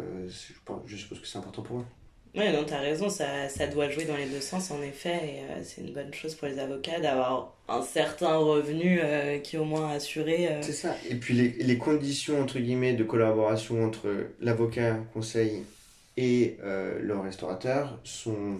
[0.87, 1.87] je suppose que c'est important pour eux.
[2.37, 5.41] Ouais, non, t'as raison, ça, ça doit jouer dans les deux sens en effet, et
[5.51, 9.59] euh, c'est une bonne chose pour les avocats d'avoir un certain revenu euh, qui est
[9.59, 10.47] au moins assuré.
[10.49, 10.63] euh.
[10.63, 10.95] C'est ça.
[11.09, 15.65] Et puis les, les conditions, entre guillemets, de collaboration entre l'avocat, conseil
[16.17, 18.59] et le restaurateur sont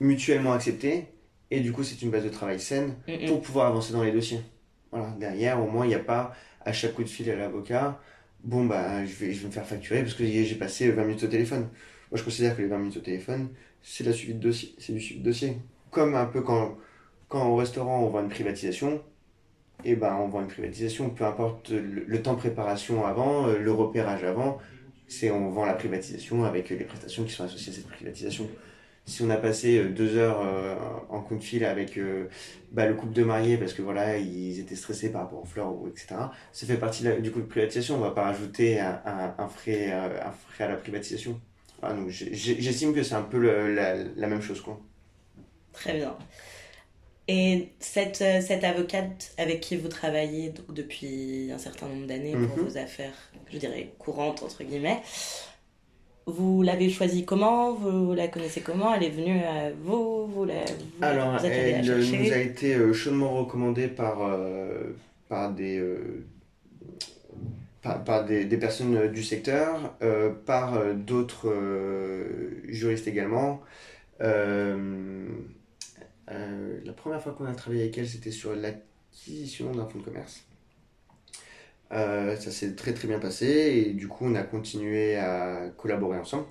[0.00, 1.06] mutuellement acceptées.
[1.50, 3.26] Et du coup, c'est une base de travail saine Mm, mm.
[3.28, 4.40] pour pouvoir avancer dans les dossiers.
[4.92, 6.34] Voilà, derrière, au moins, il n'y a pas
[6.64, 7.98] à chaque coup de fil à l'avocat,
[8.44, 11.22] bon, bah, je vais, je vais me faire facturer parce que j'ai passé 20 minutes
[11.24, 11.68] au téléphone.
[12.10, 13.48] Moi, je considère que les 20 minutes au téléphone,
[13.82, 15.56] c'est la suivi de dossier, du suivi de dossier.
[15.90, 16.76] Comme un peu quand,
[17.28, 19.00] quand au restaurant, on vend une privatisation,
[19.84, 23.72] et ben, on vend une privatisation, peu importe le, temps de préparation avant, euh, le
[23.72, 24.58] repérage avant,
[25.08, 28.48] c'est on vend la privatisation avec les prestations qui sont associées à cette privatisation.
[29.06, 30.76] Si on a passé euh, deux heures euh,
[31.08, 31.98] en coup de fil avec
[32.72, 35.72] bah, le couple de mariés parce que voilà ils étaient stressés par rapport aux fleurs
[35.88, 36.16] etc.
[36.52, 37.96] Ça fait partie du coup de privatisation.
[37.96, 41.40] On va pas rajouter un frais à la privatisation.
[42.08, 44.80] J'ai- j'estime que c'est un peu le- la, la même chose quoi.
[45.72, 46.16] Très bien.
[47.28, 52.32] Et cette, euh, cette avocate avec qui vous travaillez donc, depuis un certain nombre d'années
[52.32, 52.64] pour Mhm.
[52.64, 53.14] vos affaires,
[53.52, 55.00] je dirais, courantes, entre guillemets,
[56.26, 57.72] vous l'avez choisie comment?
[57.74, 58.94] Vous la connaissez comment?
[58.94, 62.18] Elle est venue à vous Vous, la, vous, Alors, vous êtes elle chercher?
[62.18, 64.92] nous a été euh, chaudement recommandée par, euh,
[65.28, 66.24] par, des, euh,
[67.82, 71.52] par, des, personnes euh, du secteur, euh, par euh, d'autres
[72.68, 73.62] juristes également.
[74.18, 74.76] La
[76.96, 80.44] première fois qu'on a travaillé avec elle, c'était sur l'acquisition d'un fonds de commerce.
[81.90, 86.46] Ça s'est très très bien passé et du coup on a continué à collaborer ensemble.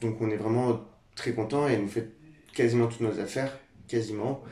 [0.00, 0.84] Donc on est vraiment
[1.16, 2.10] très content et elle nous fait
[2.54, 4.44] quasiment toutes nos affaires, quasiment.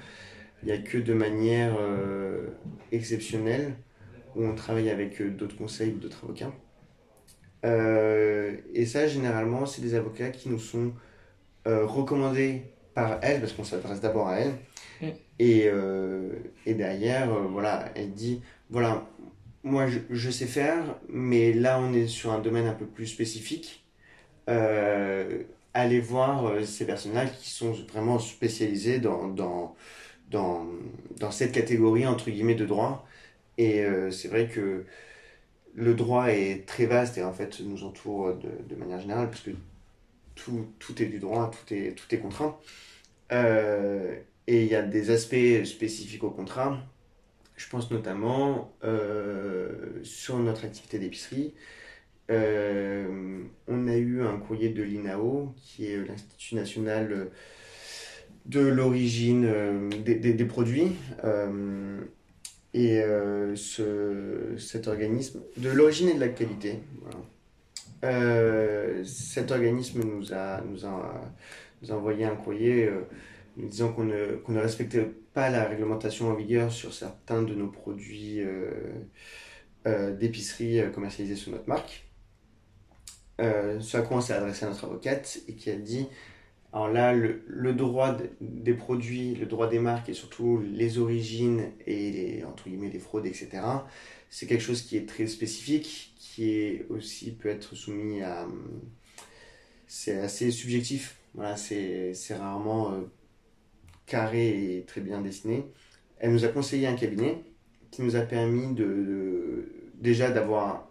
[0.62, 2.48] Il n'y a que de manière euh,
[2.92, 3.75] exceptionnelle
[4.37, 6.53] où on travaille avec euh, d'autres conseils ou d'autres avocats.
[7.64, 10.92] Euh, et ça, généralement, c'est des avocats qui nous sont
[11.66, 12.62] euh, recommandés
[12.94, 14.53] par elle, parce qu'on s'adresse d'abord à elle.
[15.01, 15.07] Mm.
[15.38, 15.68] Et,
[16.66, 19.09] et derrière, voilà, elle dit, voilà,
[19.64, 23.09] moi je, je sais faire, mais là on est sur un domaine un peu plus
[23.09, 23.85] spécifique.
[24.46, 29.75] Allez voir ces personnes-là qui sont vraiment spécialisées dans, dans,
[30.33, 30.66] dans,
[31.18, 33.07] dans cette catégorie, entre guillemets, de droit.
[33.59, 34.85] Et euh, c'est vrai que
[35.75, 39.42] le droit est très vaste et en fait nous entoure de, de manière générale, parce
[39.42, 39.51] que
[40.35, 42.57] tout, tout est du droit, tout est, tout est contraint.
[43.33, 44.16] Euh,
[44.47, 46.79] et il y a des aspects spécifiques au contrat.
[47.57, 51.55] Je pense notamment euh, sur notre activité d'épicerie.
[52.29, 57.31] On a eu un courrier de l'INAO, qui est l'Institut national
[58.46, 60.92] de l'origine euh, des, des- produits.
[61.24, 62.00] Euh,
[62.74, 66.78] et euh, ce, cet organisme, de l'origine et de la qualité,
[69.05, 71.20] cet organisme nous a, nous a,
[71.83, 72.90] nous a envoyé un courrier
[73.57, 77.55] nous disant qu'on ne, qu'on ne respectait pas la réglementation en vigueur sur certains de
[77.55, 78.40] nos produits
[79.85, 82.09] d'épicerie commercialisés sous notre marque.
[83.38, 86.09] Ce à quoi on s'est adressé à notre avocate et qui a dit
[86.72, 91.72] alors là, le, droit de- des produits, le droit des marques et surtout les origines
[91.87, 93.87] et les, entre guillemets, les fraudes, etc.,
[94.30, 98.46] c'est quelque chose qui est très spécifique, qui est aussi peut être soumis à.
[99.87, 101.18] C'est assez subjectif.
[101.35, 103.00] Voilà, c'est c'est rarement euh,
[104.06, 105.64] carré et très bien dessiné.
[106.18, 107.42] Elle nous a conseillé un cabinet
[107.90, 110.88] qui nous a permis de, de- déjà d'avoir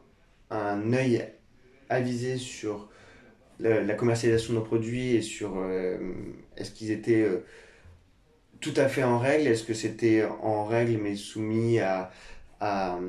[0.49, 1.25] un œil
[1.89, 2.89] avisé sur
[3.62, 5.97] la, commercialisation de nos produits et sur euh,
[6.58, 7.45] est-ce qu'ils étaient euh,
[8.60, 12.12] tout à fait en règle, est-ce que c'était en règle mais soumis à,
[12.60, 13.00] à,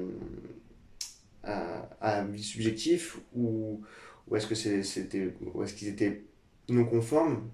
[1.45, 3.19] à, à un avis subjectif?
[3.35, 3.83] Ou,
[4.29, 6.23] ou est-ce que c'était est-ce qu'ils étaient
[6.69, 7.51] non conformes?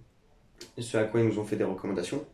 [0.78, 2.24] Ce à quoi ils nous ont fait des recommandations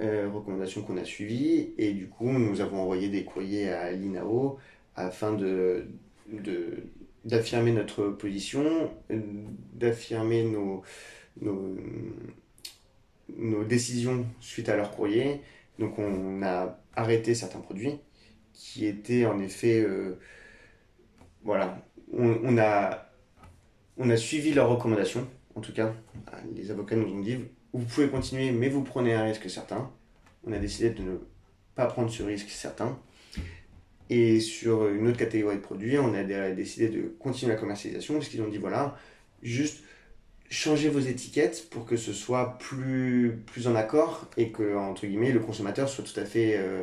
[0.00, 1.74] euh, recommandations qu'on a suivies.
[1.78, 4.58] Et du coup nous avons envoyé des courriers à l'INAO
[4.96, 5.86] afin de,
[6.30, 6.84] de
[7.24, 8.90] d'affirmer notre position,
[9.74, 10.82] d'affirmer nos,
[11.40, 11.76] nos,
[13.36, 15.40] nos décisions suite à leur courrier.
[15.78, 17.98] Donc on a arrêté certains produits
[18.52, 19.80] qui étaient en effet...
[19.80, 20.18] euh,
[21.44, 23.10] voilà, on, on a,
[23.96, 25.92] on a suivi leurs recommandations, en tout cas.
[26.54, 27.36] Les avocats nous ont dit,
[27.72, 29.90] vous pouvez continuer, mais vous prenez un risque certain.
[30.46, 31.16] On a décidé de ne
[31.74, 32.96] pas prendre ce risque certain.
[34.14, 38.12] Et sur une autre catégorie de produits, on a dé- décidé de continuer la commercialisation
[38.12, 38.94] parce qu'ils ont dit voilà,
[39.42, 39.82] juste
[40.50, 45.32] changez vos étiquettes pour que ce soit plus, plus en accord et que, entre guillemets,
[45.32, 46.82] le consommateur soit tout à fait euh,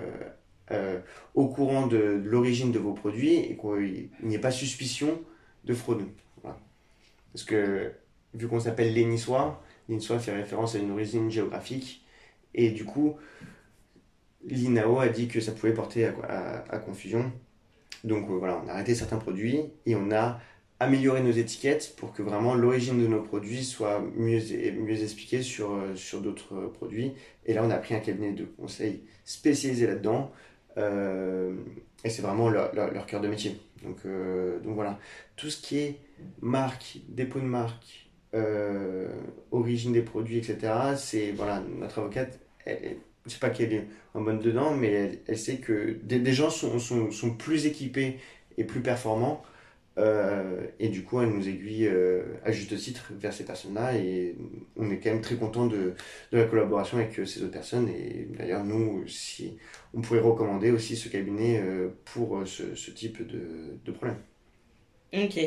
[0.72, 1.00] euh,
[1.36, 5.22] au courant de, l'origine de vos produits et qu'il n'y ait pas suspicion
[5.66, 6.02] de fraude.
[7.32, 7.92] Parce que,
[8.34, 9.62] vu qu'on s'appelle les Niçois
[10.20, 12.04] fait référence à une origine géographique
[12.56, 13.18] et du coup,
[14.46, 17.32] l'INAO a dit que ça pouvait porter à, confusion.
[18.04, 20.40] Donc euh, voilà, on a arrêté certains produits et on a
[20.80, 24.40] amélioré nos étiquettes pour que vraiment l'origine de nos produits soit mieux,
[24.80, 27.14] mieux expliquée sur, euh, sur d'autres euh, produits.
[27.46, 30.32] Et là, on a pris un cabinet de conseil spécialisé là-dedans.
[30.78, 33.60] et c'est vraiment leur, cœur de métier.
[33.84, 33.98] Donc,
[34.64, 34.98] donc voilà,
[35.36, 36.00] tout ce qui est
[36.42, 38.10] marque, dépôt de marque,
[39.52, 42.98] origine des produits, etc., c'est voilà, notre avocate, elle, elle-
[43.30, 46.80] je sais pas qu'elle est en bonne dedans, mais elle, sait que des, gens sont,
[46.80, 48.20] sont, sont plus équipés
[48.58, 49.44] et plus performants.
[49.98, 53.96] euh, et du coup, elle nous aiguille euh, à juste titre vers ces personnes-là.
[53.98, 54.38] Et
[54.78, 55.96] on est quand même très content de,
[56.32, 57.90] de la collaboration avec euh, ces autres personnes.
[57.90, 59.58] Et d'ailleurs, nous, si
[59.94, 61.62] on pourrait recommander aussi ce cabinet
[62.06, 64.18] pour ce, ce type de, de problème.
[65.14, 65.38] Ok.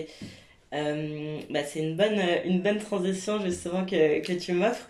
[1.51, 4.89] Bah, c'est une bonne, une bonne transition justement que, que tu m'offres.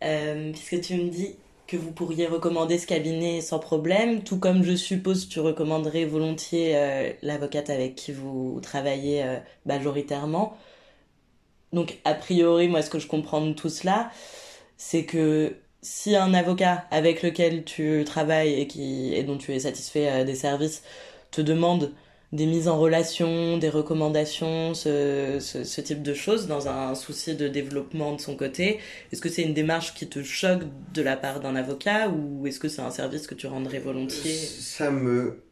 [0.00, 4.74] puisque tu me dis que vous pourriez recommander ce cabinet sans problème, tout comme je
[4.74, 10.56] suppose tu recommanderais volontiers euh, l'avocate avec qui vous travaillez euh, majoritairement.
[11.72, 14.10] Donc a priori, moi ce que je comprends tout cela,
[14.76, 18.68] c'est que si un avocat avec lequel tu travailles
[19.14, 20.82] et dont tu es satisfait euh, des services
[21.30, 21.92] te demande
[22.34, 28.14] des mises en relation, des recommandations, ce, type de choses dans un souci de développement
[28.14, 28.80] de son côté
[29.12, 32.58] Est-ce que c'est une démarche qui te choque de la part d'un avocat ou est-ce
[32.58, 34.34] que c'est un service que tu rendrais volontiers?
[34.34, 35.44] Ça me,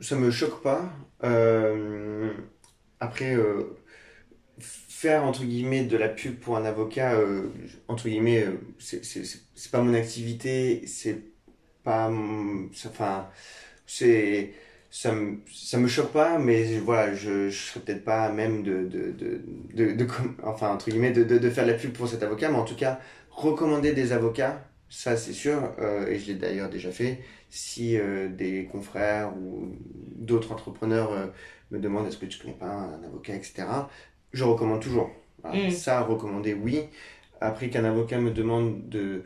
[0.00, 0.92] ça me choque pas.
[1.24, 2.32] Euh,
[3.00, 3.76] après, euh,
[4.58, 7.48] faire entre guillemets de la pub pour un avocat, euh,
[7.88, 11.18] entre guillemets, euh, c'est pas mon activité, c'est
[11.82, 12.10] pas.
[12.10, 13.28] Enfin,
[13.86, 14.52] c'est
[14.96, 18.84] ça me, ça me choque pas, mais voilà, je, je serais peut-être pas même de,
[18.84, 20.06] de, de, de,
[20.42, 22.76] enfin, entre guillemets, de, de, de, faire la pub pour cet avocat, mais en tout
[22.76, 22.98] cas,
[23.30, 27.18] recommander des avocats, ça c'est sûr, euh, et je l'ai d'ailleurs déjà fait,
[27.50, 29.68] si euh, des confrères ou
[30.16, 31.26] d'autres entrepreneurs euh,
[31.72, 33.66] me demandent est-ce que tu connais pas un avocat, etc.,
[34.32, 35.10] je recommande toujours.
[35.42, 35.66] Voilà.
[35.66, 35.70] Mmh.
[35.72, 36.84] Ça, recommander, oui.
[37.42, 39.24] Après qu'un avocat me demande de,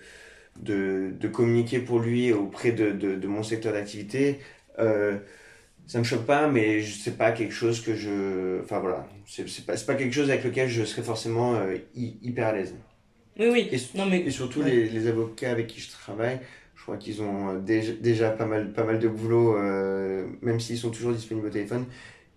[0.58, 4.40] de, de communiquer pour lui auprès de, de, de mon secteur d'activité,
[5.90, 8.60] ça me choque pas, mais c'est pas quelque chose que je.
[8.62, 12.52] Enfin voilà, c'est pas, pas quelque chose avec lequel je serais forcément euh, hyper à
[12.52, 12.76] l'aise.
[13.36, 13.68] Oui, oui.
[13.72, 14.20] Et, non, mais...
[14.20, 14.70] et surtout ouais.
[14.70, 16.38] les, les, avocats avec qui je travaille,
[16.76, 20.78] je crois qu'ils ont déjà, déjà, pas, mal, pas mal de boulot, euh, même s'ils
[20.78, 21.86] sont toujours disponibles au téléphone.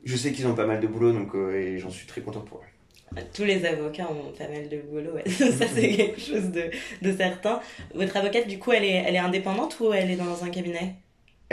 [0.04, 2.42] Je sais qu'ils ont pas mal de boulot, donc euh, et j'en suis très content
[2.42, 3.22] pour eux.
[3.36, 5.30] Tous les avocats ont pas mal de boulot, ouais.
[5.30, 6.72] ça c'est quelque chose de,
[7.04, 7.60] de certain.
[7.94, 10.96] Votre avocate, du coup, elle est, elle est indépendante ou elle est dans un cabinet?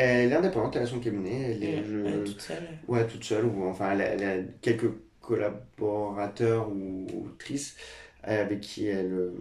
[0.00, 1.52] Elle est indépendante, elle a son cabinet.
[1.52, 1.98] Elle est, je...
[1.98, 2.68] elle est toute seule.
[2.88, 3.44] Ouais, toute seule.
[3.44, 7.76] Ou, enfin, elle a, elle a quelques collaborateurs ou autrices
[8.22, 9.32] avec qui elle,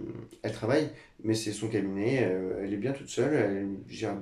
[0.42, 0.90] elle travaille.
[1.24, 2.28] Mais c'est son cabinet.
[2.62, 3.34] Elle est bien toute seule.
[3.34, 4.16] Elle gère,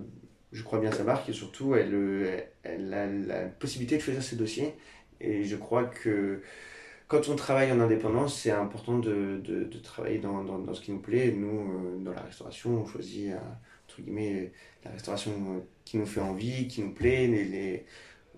[0.52, 1.30] je crois, bien sa marque.
[1.30, 4.74] Et surtout, elle, elle a la possibilité de choisir ses dossiers.
[5.20, 6.42] Et je crois que
[7.08, 10.82] quand on travaille en indépendance, c'est important de, de, de travailler dans, dans, dans, ce
[10.82, 11.32] qui nous plaît.
[11.32, 13.32] Nous, dans la restauration, on choisit,
[13.98, 14.52] entre guillemets,
[14.86, 17.28] la restauration qui nous fait envie, qui nous plaît.
[17.28, 17.86] Les, les,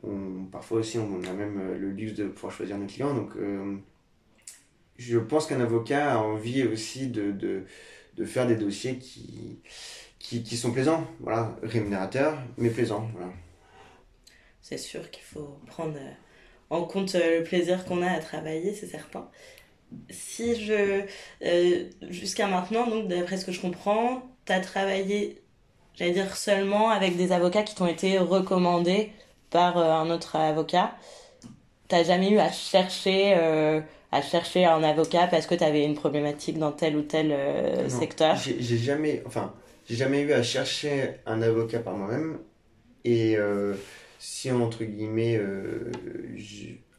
[0.04, 3.14] on, parfois aussi, on a même le luxe de pouvoir choisir nos clients.
[3.14, 3.78] Donc, euh,
[4.98, 7.66] je pense qu'un avocat a envie aussi de, de,
[8.16, 9.60] de, faire des dossiers qui,
[10.20, 13.10] qui, qui sont plaisants, voilà, rémunérateurs, mais plaisants.
[13.14, 13.32] Voilà.
[14.62, 15.98] C'est sûr qu'il faut prendre
[16.70, 19.30] en compte le plaisir qu'on a à travailler, c'est certain.
[20.10, 21.04] Si je.
[21.44, 25.42] Euh, Jusqu'à maintenant, donc, d'après ce que je comprends, tu as travaillé
[26.00, 29.12] j'allais dire seulement avec des avocats qui t'ont été recommandés
[29.50, 30.96] par euh, un autre avocat.
[31.90, 33.82] T'as jamais eu à chercher, euh,
[34.12, 37.84] à chercher un avocat parce que tu avais une problématique dans tel ou tel euh,
[37.84, 38.36] non, secteur?
[38.38, 39.54] J'ai jamais, enfin,
[39.88, 42.40] j'ai jamais eu à chercher un avocat par moi-même.
[43.04, 43.74] Et euh,
[44.20, 45.40] si, entre guillemets,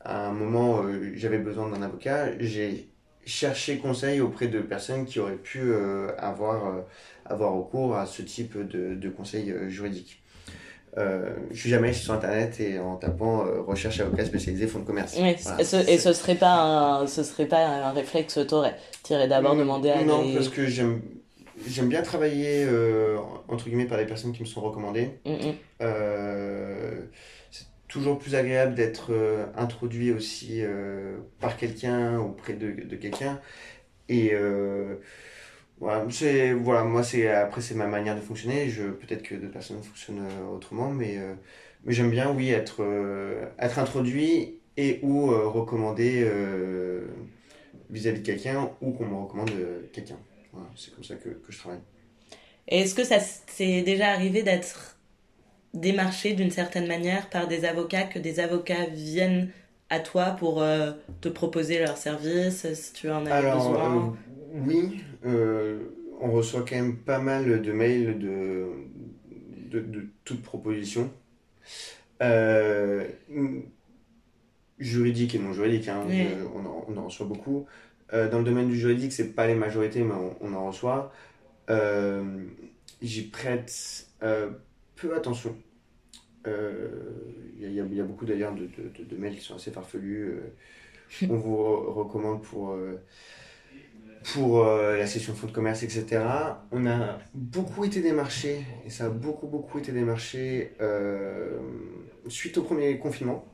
[0.00, 0.82] à un moment,
[1.14, 2.88] j'avais besoin d'un avocat, j'ai
[3.24, 5.72] cherché conseil auprès de personnes qui auraient pu
[6.18, 6.82] avoir
[7.30, 10.20] avoir recours à ce type de, de conseils juridiques.
[10.98, 14.84] Euh, je suis jamais sur internet et en tapant euh, recherche avocat spécialisé fonds de
[14.84, 15.16] commerce.
[15.20, 18.76] Oui, voilà, ce, et ce serait pas un, ce serait pas un réflexe t'aurais.
[19.04, 20.34] Tu irais d'abord demander à Non, des...
[20.34, 21.00] parce que j'aime
[21.68, 25.10] j'aime bien travailler euh, entre guillemets par des personnes qui me sont recommandées.
[25.24, 25.54] Mm -hmm.
[27.52, 29.12] c'est toujours plus agréable d'être
[29.56, 30.62] introduit aussi
[31.38, 33.38] par quelqu'un auprès de, de quelqu'un
[34.08, 34.32] et
[35.80, 38.68] voilà, c'est voilà, moi c'est après c'est ma manière de fonctionner.
[38.68, 41.32] Je peut-être que d'autres personnes fonctionnent autrement, mais euh,
[41.84, 46.28] mais j'aime bien oui être euh, être introduit et ou euh, recommandé
[47.88, 49.50] vis-à-vis -vis de quelqu'un ou qu'on me recommande
[49.92, 50.18] quelqu'un.
[50.52, 51.80] Voilà, c'est comme ça que, que je travaille.
[52.68, 54.98] Est-ce que ça s'est déjà arrivé d'être
[55.72, 59.50] démarché d'une certaine manière par des avocats, que des avocats viennent
[59.88, 60.62] à toi pour
[61.20, 64.16] te proposer leurs services si tu en as Alors, besoin?
[64.66, 65.80] Oui, euh,
[66.20, 68.66] on reçoit quand même pas mal de mails de,
[69.70, 71.10] de, de toute proposition.
[72.22, 73.06] Euh,
[74.78, 76.20] juridique et non juridique, hein, Oui.
[76.20, 77.66] euh, on, en, on en reçoit beaucoup.
[78.12, 81.12] Euh, dans le domaine du juridique, c'est pas les majorités, mais on, on en reçoit.
[83.02, 84.06] J'y prête
[84.96, 85.56] peu attention.
[86.46, 88.68] Il y, y a beaucoup d'ailleurs de,
[89.04, 90.40] de, mails qui sont assez farfelus.
[91.28, 92.76] on vous re- recommande pour,
[94.32, 96.22] pour euh, la session fonds de commerce, etc.
[96.72, 101.58] On a beaucoup été démarché, et ça a beaucoup, beaucoup été démarché euh,
[102.28, 103.46] suite au premier confinement.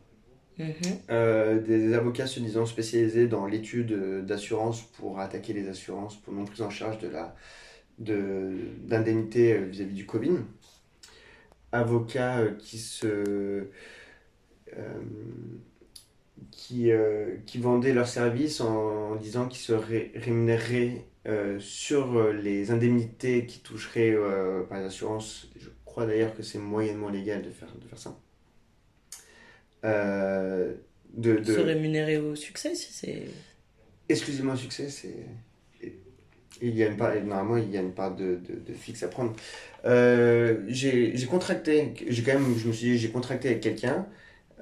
[0.58, 0.72] Mhm.
[1.10, 6.46] Euh, des avocats se disant spécialisés dans l'étude d'assurance pour attaquer les assurances pour non
[6.46, 7.36] prise en charge de la,
[7.98, 10.38] d'indemnité vis-à-vis du Covid.
[11.72, 13.68] Avocats qui se
[16.50, 16.90] qui,
[17.46, 21.06] qui vendaient leurs services en, disant qu'ils seraient rémunérés
[21.58, 24.14] sur les indemnités qui toucheraient
[24.68, 25.50] par les assurances.
[25.58, 28.18] Je crois d'ailleurs que c'est moyennement légal de faire, de faire ça.
[29.82, 31.44] de, de...
[31.44, 33.24] Se rémunérer au succès si c'est
[34.08, 35.14] exclusivement au succès, c'est.
[36.62, 39.08] Il y a une part, normalement, il y a une part de, de, fixe à
[39.08, 39.34] prendre.
[39.84, 44.06] Euh, j'ai contracté, j'ai quand même, je me suis dit, j'ai contracté avec quelqu'un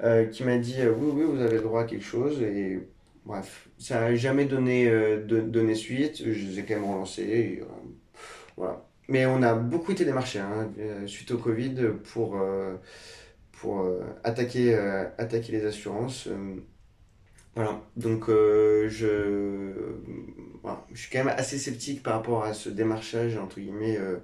[0.02, 2.42] euh, qui m'a dit, euh, oui, oui, vous avez droit à quelque chose.
[2.42, 2.80] Et
[3.24, 4.90] bref, ça n'a jamais donné,
[5.26, 6.22] donné suite.
[6.24, 7.62] Je les ai quand même relancés.
[8.56, 8.86] voilà.
[9.08, 10.70] Mais on a beaucoup été démarchés hein,
[11.06, 11.74] suite au Covid
[12.12, 12.42] pour,
[13.52, 13.86] pour
[14.24, 14.74] attaquer,
[15.18, 16.28] attaquer les assurances.
[17.54, 19.72] Voilà, donc euh, je,
[20.92, 24.16] je suis quand même assez sceptique par rapport à ce démarchage, entre guillemets, euh,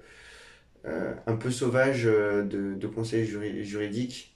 [0.87, 4.30] euh, un peu sauvage de, de conseils juridiques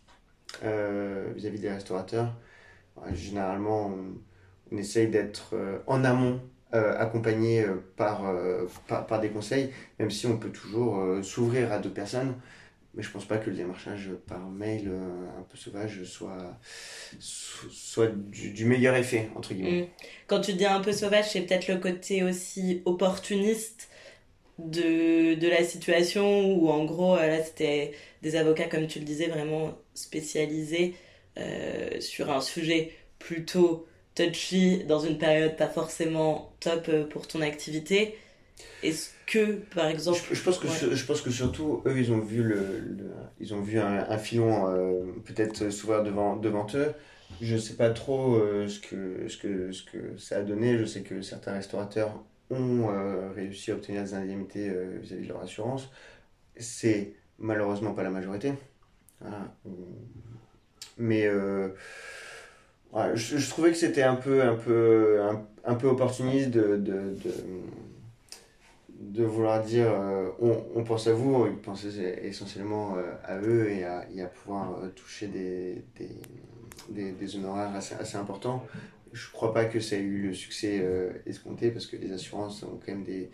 [0.63, 2.33] vis-à-vis des restaurateurs.
[3.13, 3.93] généralement,
[4.73, 5.55] on, essaye d'être
[5.87, 6.41] en amont
[6.73, 7.65] accompagné
[7.97, 8.23] par,
[8.89, 12.35] par, des conseils, même si on peut toujours s'ouvrir à d'autres personnes
[12.97, 16.59] mais je pense pas que le démarchage par mail euh, un peu sauvage soit,
[17.19, 19.83] soit du, meilleur effet, entre guillemets.
[19.83, 19.87] Mm.
[20.27, 23.89] Quand tu dis un peu sauvage, c'est peut-être le côté aussi opportuniste
[24.59, 27.93] de, de la situation où en gros, euh, là, c'était
[28.23, 30.95] des avocats, comme tu le disais, vraiment spécialisés
[31.39, 38.17] euh, sur un sujet plutôt touchy dans une période pas forcément top pour ton activité.
[38.83, 40.21] Est-ce que, par exemple.
[40.33, 42.97] Je, pense, que je pense que surtout, eux, ils ont vu, le,
[43.41, 46.93] ils ont vu un, filon euh, peut-être s'ouvrir devant, devant eux.
[47.41, 50.79] Je ne sais pas trop euh, ce, que, ce, que, ce que ça a donné.
[50.79, 52.23] Je sais que certains restaurateurs
[52.55, 55.91] ont euh, réussi à obtenir des indemnités vis-à-vis de leur assurance.
[56.57, 58.53] C'est malheureusement pas la majorité.
[60.99, 61.29] Mais.
[63.15, 65.21] je, trouvais que c'était un peu, un peu,
[65.65, 67.15] un, peu opportuniste de,
[69.25, 70.29] vouloir dire euh,
[70.75, 75.29] on, pense à vous, ils pensaient essentiellement euh, à eux et à, pouvoir euh, toucher
[75.29, 78.65] des, honoraires assez, importants.
[79.15, 80.87] Je ne crois pas que ça ait eu le succès
[81.25, 83.31] escompté parce que les assurances ont quand même des,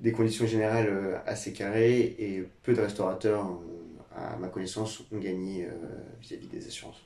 [0.00, 3.46] des conditions générales assez carrées et peu de restaurateurs,
[4.16, 5.68] à ma connaissance, ont gagné
[6.20, 7.02] vis-à-vis des assurances.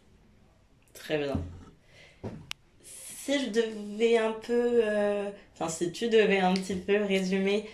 [0.94, 1.42] Très bien.
[2.84, 4.82] Si je devais un peu,
[5.54, 7.68] enfin si tu devais un petit peu résumer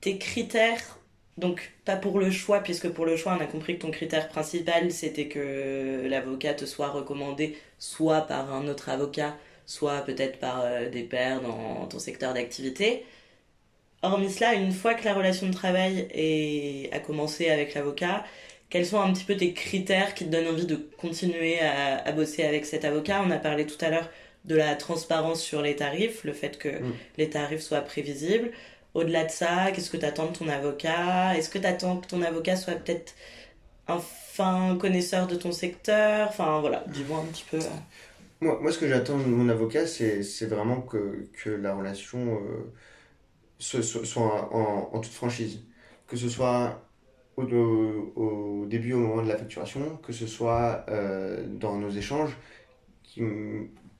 [0.00, 0.98] tes critères,
[1.38, 4.28] donc pas pour le choix, puisque pour le choix, on a compris que ton critère
[4.28, 9.36] principal, c'était que l'avocat te soit recommandé soit par un autre avocat,
[9.72, 13.06] soit peut-être par euh, des pairs dans ton secteur d'activité.
[14.02, 18.22] Hormis cela, une fois que la relation de travail est, a commencé avec l'avocat,
[18.68, 22.44] quels sont un petit peu tes critères qui te donnent envie de continuer à, bosser
[22.44, 23.22] avec cet avocat?
[23.26, 24.10] On a parlé tout à l'heure
[24.44, 26.92] de la transparence sur les tarifs, le fait que mm.
[27.16, 28.50] les tarifs soient prévisibles.
[28.92, 31.34] Au-delà de ça, qu'est-ce que tu attends de ton avocat?
[31.36, 33.14] Est-ce que tu attends que ton avocat soit peut-être
[33.88, 36.28] un fin connaisseur de ton secteur?
[36.28, 37.58] Enfin voilà, dis-moi un petit peu.
[38.42, 42.72] Moi, moi ce que j'attends de mon avocat, c'est vraiment que, que, la relation euh,
[43.60, 45.60] soit, en, toute franchise.
[46.08, 46.84] Que ce soit
[47.36, 52.36] au, au, début, au moment de la facturation, que ce soit euh, dans nos échanges,
[53.04, 53.22] qui,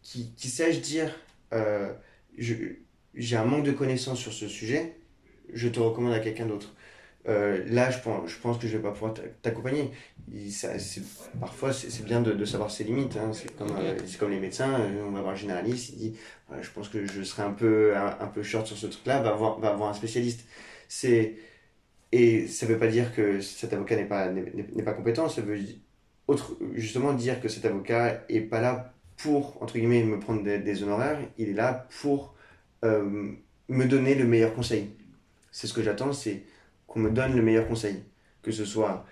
[0.02, 1.14] qui, sache dire
[1.52, 1.92] euh,
[2.36, 4.96] j'ai un manque de connaissances sur ce sujet,
[5.52, 6.74] je te recommande à quelqu'un d'autre.
[7.28, 9.90] Euh, là, je pense, je pense que je vais pas pouvoir t'accompagner.
[11.40, 13.16] Parfois, c'est bien de, de, savoir ses limites.
[13.16, 13.32] Hein.
[13.32, 14.80] C'est comme, euh, comme les médecins.
[14.80, 16.16] Euh, on va voir un généraliste, il dit
[16.60, 19.60] Je pense que je serai un peu, un, peu short sur ce truc-là, va voir,
[19.60, 20.44] va voir un spécialiste.
[22.12, 25.58] Et ça veut pas dire que cet avocat n'est pas, n'est pas compétent, ça veut
[26.28, 30.58] autre, justement dire que cet avocat est pas là pour, entre guillemets, me prendre des,
[30.58, 32.34] des honoraires, il est là pour
[32.84, 33.32] euh,
[33.68, 34.90] me donner le meilleur conseil.
[35.50, 36.42] C'est ce que j'attends, c'est
[36.92, 38.02] qu'on me donne le meilleur conseil.
[38.42, 39.06] Que ce soit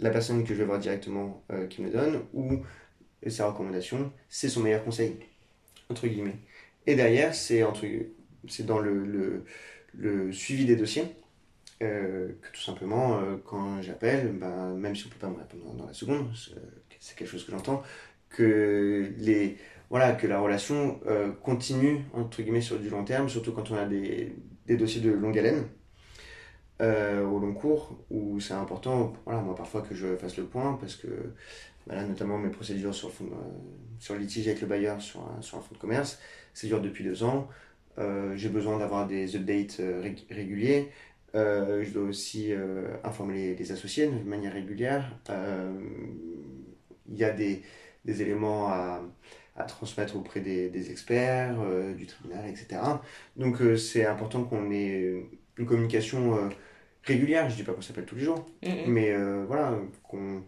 [0.00, 2.62] la personne que je vais voir directement euh, qui me donne ou
[3.26, 5.16] sa recommandation, c'est son meilleur conseil,
[5.90, 6.36] entre guillemets.
[6.86, 7.62] Et derrière, c'est
[8.64, 9.44] dans le,
[9.94, 11.04] le, suivi des dossiers.
[11.80, 15.74] Euh, que tout simplement, quand j'appelle, ben, même si on ne peut pas me répondre
[15.74, 16.28] dans la seconde,
[16.98, 17.82] c'est quelque chose que j'entends,
[18.30, 19.58] que les,
[19.90, 23.76] voilà, que la relation euh, continue, entre guillemets, sur du long terme, surtout quand on
[23.76, 24.34] a des,
[24.66, 25.66] des dossiers de longue haleine,
[26.80, 30.78] euh, au long cours, où c'est important, voilà, moi parfois que je fasse le point,
[30.80, 31.08] parce que,
[31.86, 33.36] voilà, notamment mes procédures sur fond, euh,
[33.98, 36.20] sur litige avec le bailleur sur un, sur un fonds de commerce,
[36.54, 37.48] c'est dur depuis deux ans.
[38.36, 39.80] j'ai besoin d'avoir des updates
[40.30, 40.88] réguliers.
[41.34, 42.52] je dois aussi
[43.02, 45.18] informer les, associés de manière régulière.
[47.08, 47.62] Il y a des,
[48.04, 49.02] des éléments à,
[49.56, 51.58] à, transmettre auprès des experts,
[51.96, 52.80] du tribunal, etc.
[53.36, 55.24] Donc c'est important qu'on ait
[55.56, 56.50] une communication
[57.08, 57.50] régulière.
[57.50, 59.12] Je dis pas qu'on s'appelle tous les jours, mais
[59.46, 60.42] voilà, qu'on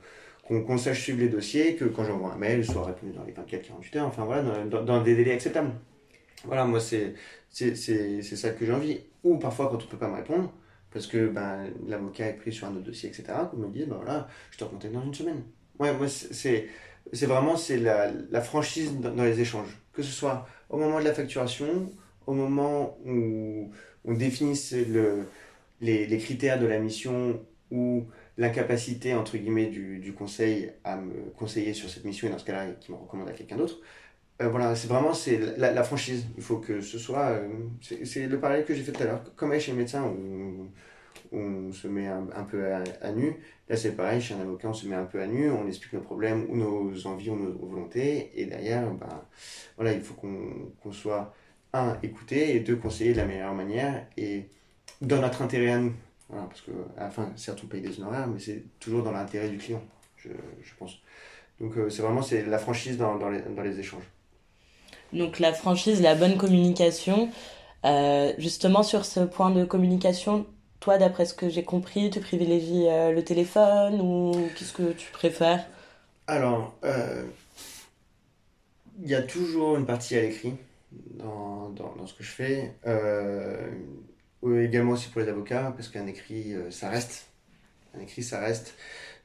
[0.59, 3.99] qu'on sache suivre les dossiers, que quand j'envoie un mail, soit répondu dans les 24-48
[3.99, 5.71] heures, enfin voilà, dans, des délais acceptables.
[6.45, 7.15] Voilà, moi c'est
[7.51, 9.01] ça que j'ai envie.
[9.23, 10.53] Ou parfois quand on peut pas me répondre,
[10.93, 13.97] parce que ben, l'avocat est pris sur un autre dossier, etc., qu'on me dise, ben
[13.97, 15.43] voilà, je te recontacte dans une semaine.
[15.79, 16.67] Ouais, moi c'est
[17.27, 19.79] vraiment c'est la, la, franchise dans, les échanges.
[19.93, 21.91] Que ce soit au moment de la facturation,
[22.27, 23.71] au moment où
[24.05, 25.27] on définisse le,
[25.81, 28.07] les, critères de la mission ou
[28.39, 32.67] l'incapacité, entre guillemets, du, conseil à me conseiller sur cette mission, et dans ce cas-là,
[32.81, 33.79] qui me recommande à quelqu'un d'autre.
[34.43, 36.27] Euh, voilà, c'est vraiment c'est la, franchise.
[36.37, 37.31] Il faut que ce soit.
[37.31, 37.49] Euh,
[37.81, 39.23] c'est le parallèle que j'ai fait tout à l'heure.
[39.37, 40.71] Comme chez le médecin, où
[41.33, 43.37] on, se met un, peu à, nu.
[43.69, 45.93] Là, c'est pareil, chez un avocat, on se met un peu à nu, on explique
[45.93, 48.33] nos problèmes, ou nos envies, ou nos volontés.
[48.35, 49.23] Et derrière, ben,
[49.77, 51.35] voilà, il faut qu'on soit,
[51.73, 54.49] un, écouté, et deux, conseiller de la meilleure manière, et
[55.01, 55.95] dans notre intérêt à nous.
[56.29, 59.11] Voilà, parce que à la fin, certes, on paye des honoraires, mais c'est toujours dans
[59.11, 59.83] l'intérêt du client,
[60.17, 60.29] je,
[60.63, 61.01] je pense.
[61.61, 64.05] Donc, euh, c'est vraiment c'est la franchise dans, dans, les, dans, les, échanges.
[65.13, 67.29] Donc, la franchise, la bonne communication.
[67.85, 70.47] Euh, justement, sur ce point de communication,
[70.81, 75.11] toi, d'après ce que j'ai compris, tu privilégies euh, le téléphone ou qu'est-ce que tu
[75.13, 75.67] préfères?
[76.27, 76.75] Alors,
[79.03, 80.55] il y a toujours une partie à l'écrit
[80.93, 82.75] dans, dans, ce que je fais
[84.43, 87.29] également aussi pour les avocats, parce qu'un écrit, euh, ça reste.
[87.95, 88.75] Un écrit, ça reste.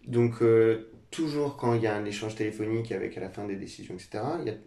[0.06, 3.56] Donc, euh, toujours quand il y a un échange téléphonique avec à la fin des
[3.56, 4.58] décisions, etc., il y a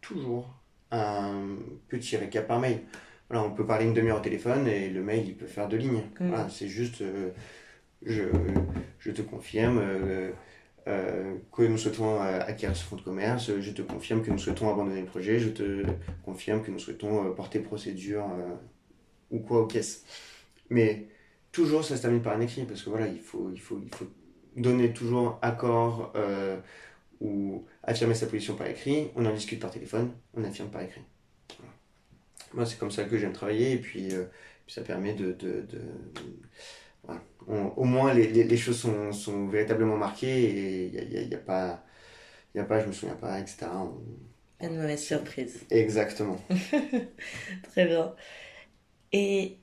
[0.00, 0.54] toujours
[0.90, 1.56] un
[1.88, 2.80] petit récap par mail.
[3.28, 5.78] Voilà, on peut parler une demi-heure au téléphone et le mail, il peut faire deux
[5.78, 6.02] lignes.
[6.20, 6.28] Mm.
[6.28, 7.30] Voilà, c'est juste, euh,
[8.04, 8.24] je,
[8.98, 9.80] je, te confirme
[10.84, 15.00] que nous souhaitons acquérir ce fonds de commerce, je te confirme que nous souhaitons abandonner
[15.00, 15.84] le projet, je te
[16.24, 18.26] confirme que nous souhaitons porter procédure
[19.32, 20.04] ou quoi aux caisses.
[20.70, 21.06] Mais
[21.50, 23.92] toujours, ça se termine par un écrit, parce que voilà, il faut, il faut, il
[23.94, 24.06] faut
[24.56, 26.58] donner toujours accord euh,
[27.20, 29.08] ou affirmer sa position par écrit.
[29.16, 31.02] On en discute par téléphone, on affirme par écrit.
[32.54, 34.24] Moi, c'est comme ça que j'aime travailler, et puis, euh,
[34.68, 35.32] ça permet de.
[35.32, 35.80] de, de,
[37.04, 37.20] voilà.
[37.76, 41.34] au moins, les, les, les choses sont, sont, véritablement marquées, et il n'y a, y
[41.34, 41.84] a, pas.
[42.54, 43.66] Il a pas, je me souviens pas, etc.
[44.58, 45.64] Pas de mauvaise surprise.
[45.70, 46.38] Exactement.
[47.72, 48.14] Très bien.
[49.12, 49.58] Et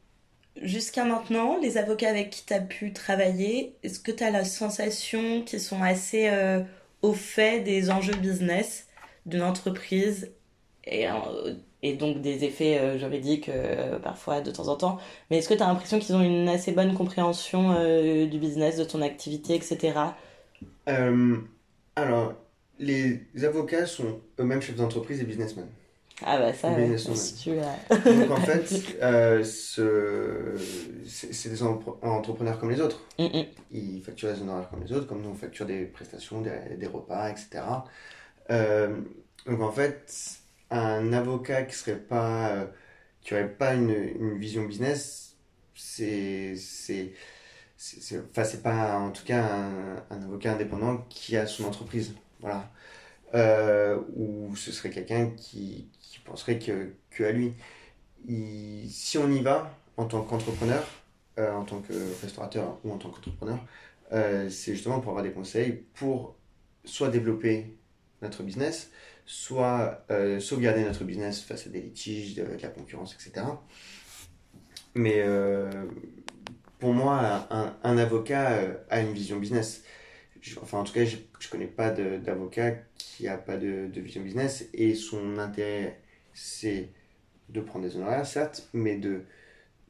[0.61, 4.45] jusqu'à maintenant, les avocats avec qui tu as pu travailler, est-ce que tu as la
[4.45, 6.61] sensation qu'ils sont assez euh,
[7.01, 8.87] au fait des enjeux business
[9.25, 10.31] d'une entreprise
[10.85, 13.49] et, euh, et, donc des effets euh, juridiques
[14.03, 14.99] parfois de temps en temps?
[15.29, 17.73] Mais est-ce que tu as l'impression qu'ils ont une assez bonne compréhension
[18.25, 19.93] du business, de ton activité, etc.
[21.95, 22.33] alors,
[22.79, 25.67] les avocats sont eux-mêmes chefs d'entreprise et businessmen.
[26.25, 33.01] Ah bah ça, ouais, Donc en fait, euh, c'est des entrepreneurs comme les autres.
[33.17, 33.45] Mm, mm.
[33.71, 36.87] Ils facturent des honoraires comme les autres, comme nous on facture des prestations, des, des
[36.87, 37.61] repas, etc.
[38.51, 38.97] Euh,
[39.45, 40.39] donc en fait,
[40.71, 42.65] un avocat qui serait pas, euh,
[43.21, 45.37] qui aurait pas une, une vision business,
[45.75, 47.13] c'est c'est
[48.31, 52.69] enfin c'est pas en tout cas un, un, avocat indépendant qui a son entreprise voilà
[53.33, 55.89] euh, ou ce serait quelqu'un qui,
[56.25, 57.55] penserait que, que lui.
[58.87, 60.85] si on y va en tant qu'entrepreneur,
[61.37, 63.59] euh, en tant que restaurateur ou en tant qu'entrepreneur,
[64.11, 66.35] euh, c'est justement pour avoir des conseils pour
[66.85, 67.77] soit développer
[68.21, 68.91] notre business,
[69.25, 73.45] soit euh, sauvegarder notre business face à des litiges, de, la concurrence, etc.
[74.95, 75.23] Mais
[76.79, 77.47] pour moi,
[77.83, 78.59] un avocat
[78.89, 79.83] a une vision business.
[80.61, 82.75] enfin, en tout cas, je ne connais pas d'avocat
[83.19, 85.99] qui n'a pas de, de, vision business et son intérêt
[86.33, 86.87] c'est
[87.49, 89.23] de prendre des honoraires, certes, mais de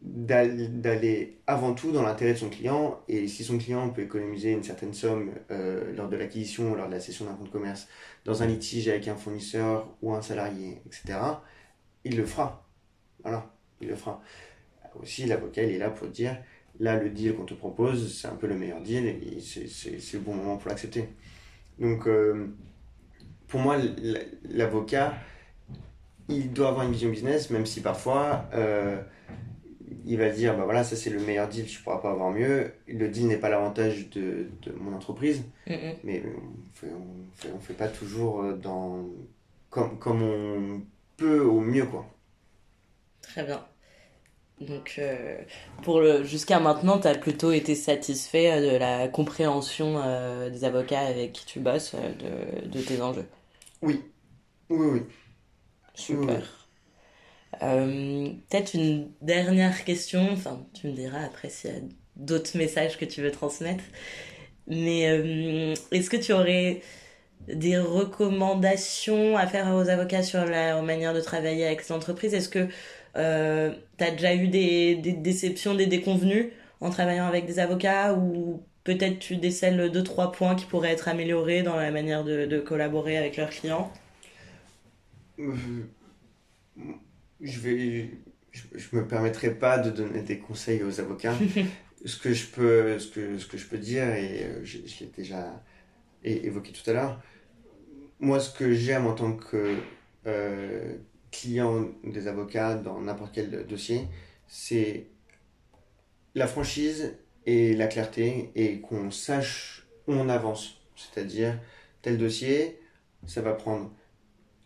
[0.01, 4.63] d'aller avant tout dans l'intérêt de son client et si son client peut économiser une
[4.63, 7.89] certaine somme euh, lors de l'acquisition, lors de la cession d'un compte commerce,
[8.23, 11.19] dans un litige avec un fournisseur ou un salarié, etc.,
[12.05, 12.65] il le fera.
[13.23, 14.23] Voilà, il le fera.
[15.01, 16.37] Aussi, l'avocat, il est là pour dire,
[16.79, 20.19] là, le deal qu'on te propose, c'est un peu le meilleur deal et c'est le
[20.19, 21.09] bon moment pour l'accepter.
[21.77, 22.47] Donc, euh,
[23.49, 23.77] pour moi,
[24.49, 25.13] l'avocat,
[26.29, 29.01] il doit avoir une vision business, même si parfois euh,
[30.05, 32.31] il va dire bah voilà, ça c'est le meilleur deal, je ne pourras pas avoir
[32.31, 32.71] mieux.
[32.87, 36.93] Le deal n'est pas l'avantage de, de, mon entreprise, mais on fait,
[37.53, 39.05] on fait, pas toujours euh, dans,
[39.69, 40.81] comme, comme on
[41.17, 41.85] peut au mieux.
[41.85, 42.05] quoi.
[43.21, 43.65] Très bien.
[44.61, 45.41] Donc, euh,
[45.83, 50.99] pour le jusqu'à maintenant, tu as plutôt été satisfait de la compréhension euh, des avocats
[50.99, 53.25] avec qui tu bosses de, de tes enjeux?
[53.81, 54.01] Oui,
[54.69, 55.01] oui, oui.
[55.95, 56.69] Super.
[57.59, 61.79] Peut-être une dernière question, enfin, tu me diras après s'il y a
[62.15, 63.83] d'autres messages que tu veux transmettre.
[64.67, 65.01] Mais
[65.91, 66.81] est-ce que tu aurais
[67.47, 72.33] des recommandations à faire aux avocats sur la manière de travailler avec l'entreprise?
[72.33, 72.67] Est-ce que
[73.17, 76.47] euh, tu as déjà eu des, déceptions, des déconvenus
[76.81, 78.63] en travaillant avec des avocats ou
[78.97, 83.17] peut-être tu décèles deux, trois points qui pourraient être améliorés dans la manière de, collaborer
[83.17, 83.91] avec leurs clients.
[85.39, 85.53] Euh,
[87.41, 88.11] je vais
[88.51, 91.35] je, me permettrai pas de donner des conseils aux avocats.
[92.05, 95.01] Ce que je peux ce que, ce que je peux dire et euh, je, je
[95.01, 95.61] l'ai déjà
[96.23, 97.21] évoqué tout à l'heure
[98.19, 99.77] moi ce que j'aime en tant que
[100.27, 100.97] euh,
[101.31, 104.07] clients des avocats dans n'importe quel dossier,
[104.47, 105.07] c'est
[106.35, 110.81] la franchise et la clarté et qu'on sache où on avance.
[110.95, 111.59] C'est-à-dire,
[112.01, 112.79] tel dossier,
[113.25, 113.91] ça va prendre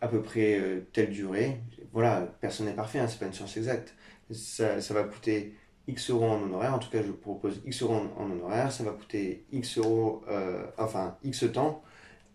[0.01, 1.59] à peu près euh, telle durée.
[1.91, 3.95] Voilà, personne n'est parfait, hein, c'est pas une science exacte.
[4.31, 5.55] Ça, ça, va coûter
[5.87, 8.91] X euros en honoraire, en tout cas je propose X euros en, honoraire, ça va
[8.91, 11.83] coûter X euros, euh, enfin X temps,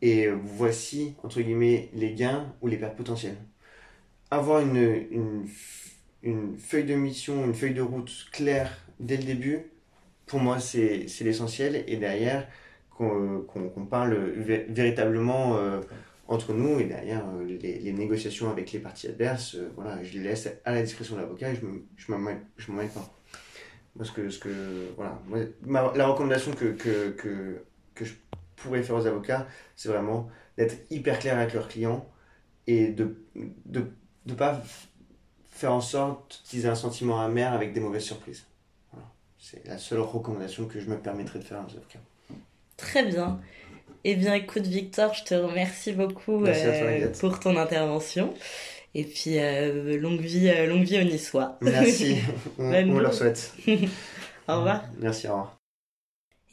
[0.02, 3.38] et voici, entre guillemets, les gains ou les pertes potentielles
[4.30, 4.76] avoir une,
[5.10, 5.48] une,
[6.22, 9.70] une, feuille de mission, une feuille de route claire dès le début,
[10.28, 11.84] pour moi, c'est l'essentiel.
[11.86, 12.46] Et derrière,
[12.90, 14.14] qu'on parle
[14.68, 15.80] véritablement euh,
[16.26, 20.24] entre nous et derrière euh, les, négociations avec les parties adverses, euh, voilà, je les
[20.24, 23.14] laisse à la discrétion de l'avocat et je ne m'en mêle pas.
[24.14, 25.20] Que, voilà,
[25.96, 27.62] la recommandation que, que, que,
[27.96, 28.14] que je
[28.54, 32.08] pourrais faire aux avocats, c'est vraiment d'être hyper clair avec leurs clients
[32.68, 33.16] et de,
[33.66, 33.82] de
[34.28, 34.62] de pas
[35.48, 38.46] faire en sorte qu'ils aient un sentiment amer avec des mauvaises surprises.
[39.38, 42.00] C'est la seule recommandation que je me permettrai de faire aux avocats.
[42.76, 43.40] Très bien.
[44.04, 48.34] Eh bien, écoute, Victor, je te remercie beaucoup euh, pour ton intervention.
[48.94, 51.58] Et puis, euh, longue, vie, euh, longue vie au Niçois.
[51.60, 52.18] Merci.
[52.58, 53.52] on, on leur souhaite.
[54.48, 54.84] au revoir.
[54.98, 55.58] Merci, au revoir.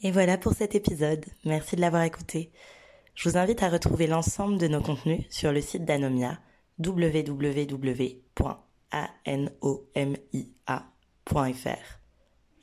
[0.02, 1.24] Et voilà pour cet épisode.
[1.44, 2.50] Merci de l'avoir écouté.
[3.14, 6.38] Je vous invite à retrouver l'ensemble de nos contenus sur le site d'Anomia
[6.78, 7.66] www.anomia.fr.